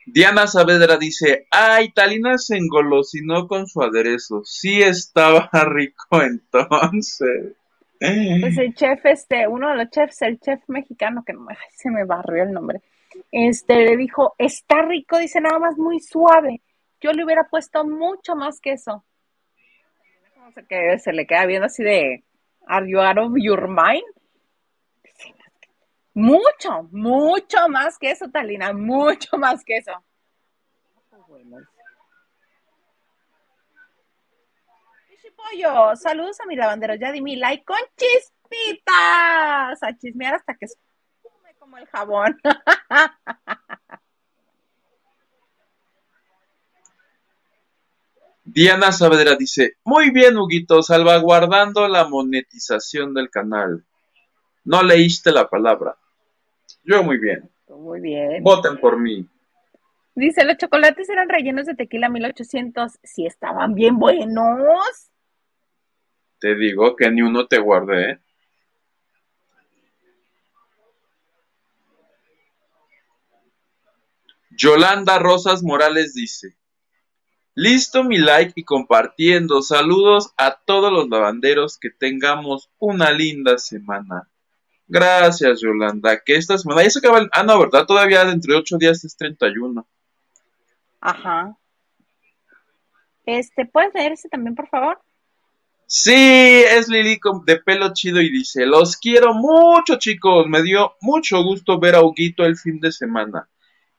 [0.07, 4.42] Diana Saavedra dice, ay, Talina se engolosinó con su aderezo.
[4.44, 7.57] Sí estaba rico entonces.
[7.98, 12.05] Pues el chef, este, uno de los chefs, el chef mexicano, que no se me
[12.05, 12.82] barrió el nombre,
[13.30, 16.61] este, le dijo, está rico, dice nada más muy suave.
[17.00, 19.05] Yo le hubiera puesto mucho más queso.
[20.68, 22.24] Que se le queda viendo así de,
[22.66, 24.05] ¿Are you out of your mind?
[26.15, 29.93] Mucho, mucho más que eso, Talina, mucho más que eso.
[35.37, 40.67] Pollo, saludos a mi lavandero, ya di mi like con chispitas, a chismear hasta que
[40.67, 42.41] espume como el jabón.
[48.45, 53.85] Diana Saavedra dice, muy bien, Huguito, salvaguardando la monetización del canal.
[54.65, 55.97] No leíste la palabra.
[56.85, 57.51] Yo muy bien.
[57.68, 58.43] Muy bien.
[58.43, 59.26] Voten por mí.
[60.14, 62.99] Dice, los chocolates eran rellenos de tequila 1800.
[63.03, 65.11] Si estaban bien buenos.
[66.39, 68.20] Te digo que ni uno te guardé.
[74.51, 76.57] Yolanda Rosas Morales dice,
[77.57, 79.62] Listo mi like y compartiendo.
[79.62, 81.78] Saludos a todos los lavanderos.
[81.78, 84.28] Que tengamos una linda semana.
[84.87, 86.20] Gracias, Yolanda.
[86.24, 87.28] Que esta semana ya se acaba el...
[87.32, 87.87] Ah, no, ¿verdad?
[87.87, 89.87] Todavía dentro de ocho días es 31.
[91.01, 91.57] Ajá.
[93.26, 95.01] Este, ¿puedes leer ese también, por favor?
[95.87, 101.43] Sí, es Lili de pelo chido y dice, los quiero mucho chicos, me dio mucho
[101.43, 103.49] gusto ver a Huguito el fin de semana.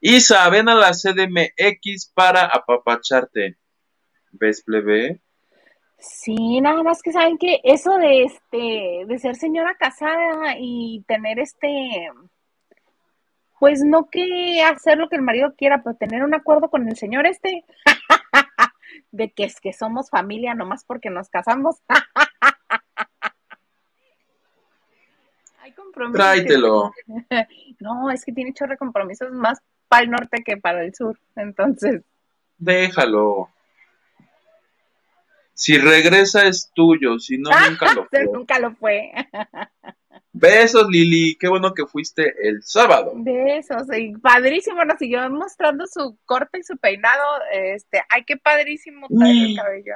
[0.01, 3.57] Isa, ven a la CDMX para apapacharte.
[4.31, 5.21] ¿Ves, plebe?
[5.97, 11.39] Sí, nada más que saben que eso de este, de ser señora casada y tener
[11.39, 12.09] este,
[13.59, 16.95] pues no que hacer lo que el marido quiera, pero tener un acuerdo con el
[16.97, 17.65] señor este,
[19.11, 21.77] de que es que somos familia nomás porque nos casamos.
[25.61, 26.19] Hay compromisos.
[26.19, 26.91] Tráetelo.
[27.79, 31.19] No, es que tiene chorre compromisos más para el norte que para el sur.
[31.35, 32.03] Entonces.
[32.57, 33.49] Déjalo.
[35.55, 38.25] Si regresa es tuyo, si no, nunca lo fue.
[38.25, 39.11] nunca lo fue.
[40.33, 41.37] Besos, Lili.
[41.39, 43.13] Qué bueno que fuiste el sábado.
[43.15, 43.87] Besos.
[43.97, 44.83] Y padrísimo.
[44.83, 47.23] Nos siguió mostrando su corte y su peinado.
[47.53, 49.93] Este, ay, qué padrísimo trae el cabello.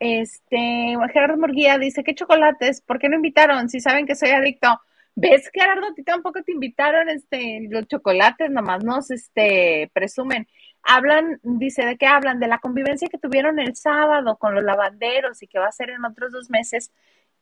[0.00, 2.80] Este, Gerardo Murguía dice, ¿qué chocolates?
[2.80, 3.68] ¿Por qué no invitaron?
[3.68, 4.80] Si saben que soy adicto.
[5.14, 5.86] ¿Ves, Gerardo?
[5.86, 10.48] A ti tampoco te invitaron este, los chocolates, nomás nos este, presumen.
[10.82, 12.40] Hablan, dice, ¿de qué hablan?
[12.40, 15.90] De la convivencia que tuvieron el sábado con los lavanderos y que va a ser
[15.90, 16.92] en otros dos meses,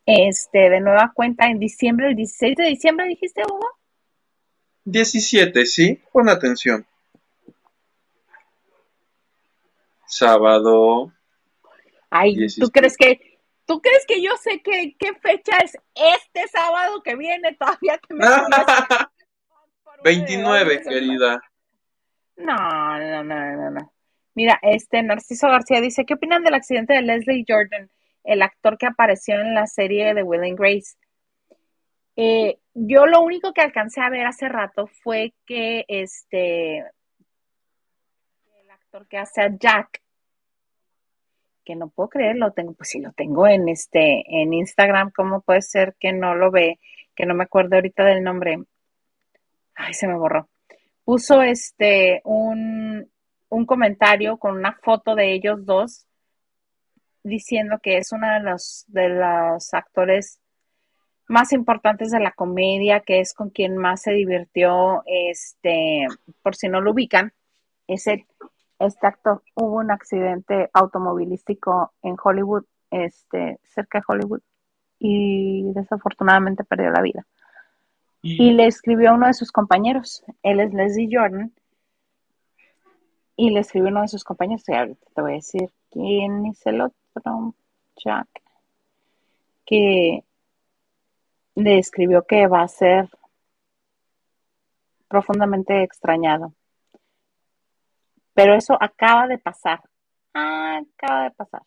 [0.05, 3.67] este, de nueva cuenta en diciembre, el 16 de diciembre, dijiste, Hugo.
[4.85, 6.85] 17, sí, pon atención.
[10.05, 11.11] Sábado.
[12.09, 17.17] Ay, ¿tú crees que ¿Tú crees que yo sé qué fecha es este sábado que
[17.17, 18.25] viene todavía que me
[20.03, 21.41] 29, querida.
[22.37, 23.93] No, no, no, no, no.
[24.35, 27.89] Mira, este Narciso García dice, ¿qué opinan del accidente de Leslie Jordan,
[28.23, 30.95] el actor que apareció en la serie de Will and Grace?
[32.15, 39.07] Eh, yo lo único que alcancé a ver hace rato fue que este el actor
[39.07, 40.01] que hace a Jack
[41.67, 45.61] que no puedo creerlo, tengo, pues si lo tengo en este, en Instagram, ¿cómo puede
[45.61, 46.79] ser que no lo ve?
[47.13, 48.63] Que no me acuerdo ahorita del nombre.
[49.75, 50.47] Ay, se me borró.
[51.07, 53.09] Puso este un,
[53.47, 56.05] un comentario con una foto de ellos dos
[57.23, 60.41] diciendo que es uno de los de los actores
[61.29, 66.07] más importantes de la comedia, que es con quien más se divirtió, este,
[66.41, 67.31] por si no lo ubican,
[67.87, 74.41] es este actor hubo un accidente automovilístico en Hollywood, este, cerca de Hollywood,
[74.99, 77.25] y desafortunadamente perdió la vida.
[78.21, 81.53] Y le escribió a uno de sus compañeros, él es Leslie Jordan,
[83.35, 86.45] y le escribió a uno de sus compañeros, y ahorita te voy a decir quién
[86.47, 87.55] es el otro,
[87.95, 88.27] Jack,
[89.65, 90.23] que
[91.55, 93.09] le escribió que va a ser
[95.07, 96.53] profundamente extrañado
[98.37, 99.81] pero eso acaba de pasar.
[100.31, 101.63] acaba de pasar.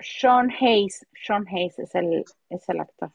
[0.00, 1.06] Sean Hayes.
[1.14, 3.12] Sean Hayes es el, es el actor.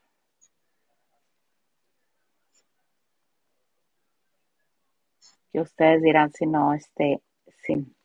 [5.51, 7.21] Que ustedes dirán si no, este,
[7.65, 7.95] sí.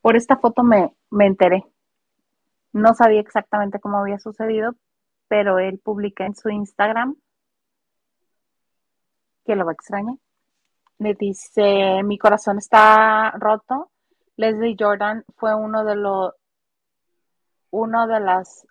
[0.00, 1.64] Por esta foto me, me enteré.
[2.72, 4.74] No sabía exactamente cómo había sucedido,
[5.28, 7.16] pero él publica en su Instagram
[9.44, 10.16] que lo va a extrañar.
[10.98, 13.90] Le dice, mi corazón está roto.
[14.36, 16.32] Leslie Jordan fue uno de los,
[17.72, 18.66] de las,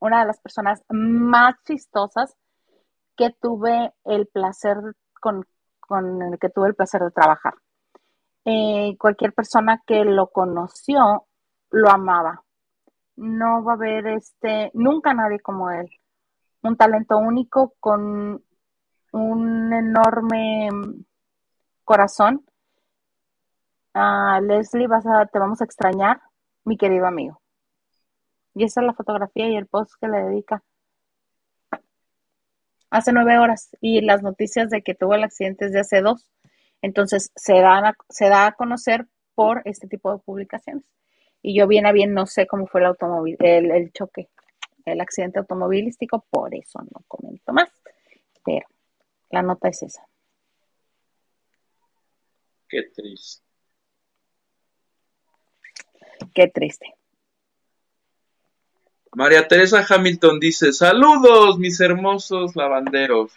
[0.00, 2.36] una de las personas más chistosas
[3.16, 4.76] que tuve el placer
[5.20, 5.46] con,
[5.80, 7.54] con el que tuve el placer de trabajar.
[8.44, 11.26] Eh, cualquier persona que lo conoció
[11.70, 12.44] lo amaba.
[13.16, 15.88] No va a haber este, nunca nadie como él.
[16.62, 18.42] Un talento único con
[19.12, 20.68] un enorme
[21.84, 22.44] corazón.
[23.94, 26.20] Ah, Leslie, vas a, te vamos a extrañar,
[26.64, 27.43] mi querido amigo.
[28.54, 30.62] Y esa es la fotografía y el post que le dedica.
[32.90, 33.76] Hace nueve horas.
[33.80, 36.30] Y las noticias de que tuvo el accidente es de hace dos.
[36.80, 37.54] Entonces se,
[38.08, 40.84] se da a conocer por este tipo de publicaciones.
[41.42, 44.30] Y yo bien a bien no sé cómo fue el automóvil, el, el choque,
[44.84, 47.68] el accidente automovilístico, por eso no comento más.
[48.44, 48.66] Pero
[49.30, 50.06] la nota es esa.
[52.68, 53.44] Qué triste.
[56.34, 56.94] Qué triste.
[59.14, 63.32] María Teresa Hamilton dice, saludos mis hermosos lavanderos.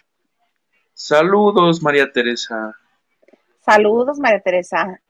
[0.92, 2.76] Saludos, María Teresa.
[3.60, 5.00] Saludos, María Teresa.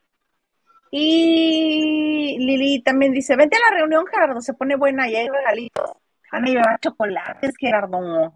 [0.90, 5.92] Y Lili también dice, vente a la reunión, Gerardo, se pone buena y hay regalitos.
[6.30, 8.34] Van a llevar chocolates, Gerardo.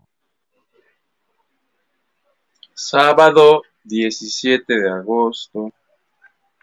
[2.74, 5.70] Sábado 17 de agosto,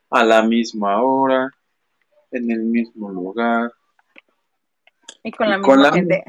[0.10, 1.54] a la misma hora,
[2.32, 3.72] en el mismo lugar.
[5.24, 6.24] Y con la, misma, gente.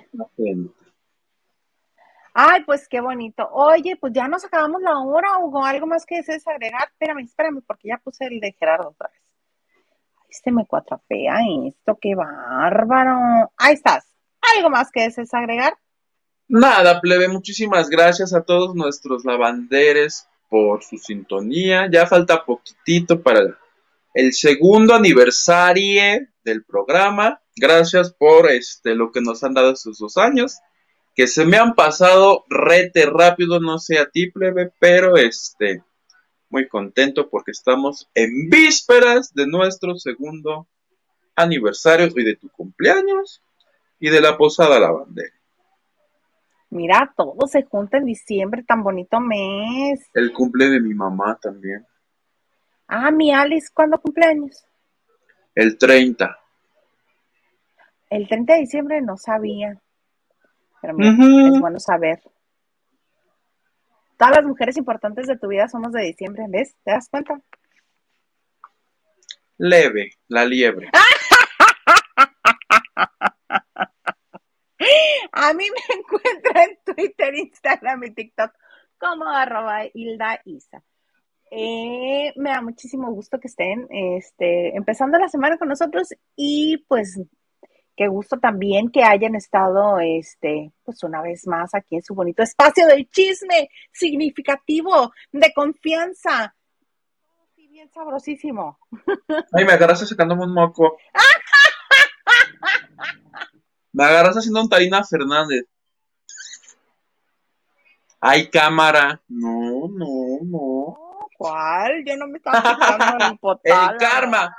[2.34, 3.48] Ay, pues qué bonito.
[3.52, 5.64] Oye, pues ya nos acabamos la hora, Hugo.
[5.64, 6.88] ¿Algo más que desees agregar?
[6.92, 9.20] Espérame, espérame, porque ya puse el de Gerardo otra vez.
[10.16, 11.36] Ay, se me cuatrapea
[11.66, 13.50] esto, qué bárbaro.
[13.56, 14.06] Ahí estás.
[14.56, 15.76] ¿Algo más que desees agregar?
[16.48, 21.88] Nada, plebe, muchísimas gracias a todos nuestros lavanderes por su sintonía.
[21.90, 23.56] Ya falta poquitito para
[24.14, 27.40] el segundo aniversario del programa.
[27.56, 30.58] Gracias por este lo que nos han dado estos dos años.
[31.14, 35.82] Que se me han pasado rete rápido, no sé a ti, plebe, pero este
[36.48, 40.66] muy contento porque estamos en vísperas de nuestro segundo
[41.36, 43.42] aniversario y de tu cumpleaños
[44.00, 45.34] y de la posada lavandera.
[46.70, 50.08] Mira, todo se junta en diciembre, tan bonito mes.
[50.14, 51.84] El cumple de mi mamá también.
[52.92, 54.66] Ah, mi Alice, ¿cuándo cumpleaños?
[55.54, 56.36] El 30.
[58.10, 59.80] El 30 de diciembre no sabía.
[60.82, 62.20] Pero mira, es bueno saber.
[64.18, 66.74] Todas las mujeres importantes de tu vida somos de diciembre, ¿ves?
[66.82, 67.40] ¿Te das cuenta?
[69.58, 70.90] Leve, la liebre.
[75.30, 78.50] A mí me encuentra en Twitter, Instagram y TikTok
[78.98, 80.82] como arroba Hilda Isa.
[81.52, 87.20] Eh, me da muchísimo gusto que estén este, empezando la semana con nosotros y pues
[87.96, 92.44] qué gusto también que hayan estado este, pues una vez más aquí en su bonito
[92.44, 96.54] espacio del chisme significativo, de confianza.
[97.56, 98.78] Sí, bien sabrosísimo.
[99.52, 100.96] Ay, me agarras sacándome un moco.
[103.92, 105.64] Me agarras haciendo un Tarina Fernández.
[108.20, 109.20] Ay, cámara.
[109.26, 111.09] No, no, no.
[111.40, 112.04] ¿Cuál?
[112.04, 112.60] Yo no me estaba
[112.98, 114.54] quitando el El karma.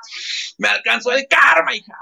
[0.58, 1.96] Me alcanzó el karma, hija.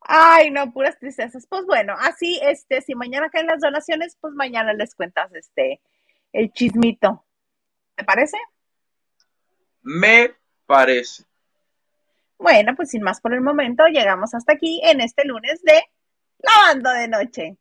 [0.00, 1.46] Ay, no, puras tristezas.
[1.48, 5.80] Pues bueno, así, este, si mañana caen las donaciones, pues mañana les cuentas, este,
[6.32, 7.24] el chismito.
[7.94, 8.38] ¿Te parece?
[9.82, 10.34] Me
[10.66, 11.22] parece.
[12.38, 15.80] Bueno, pues sin más por el momento, llegamos hasta aquí en este lunes de
[16.38, 17.56] Lavando de Noche.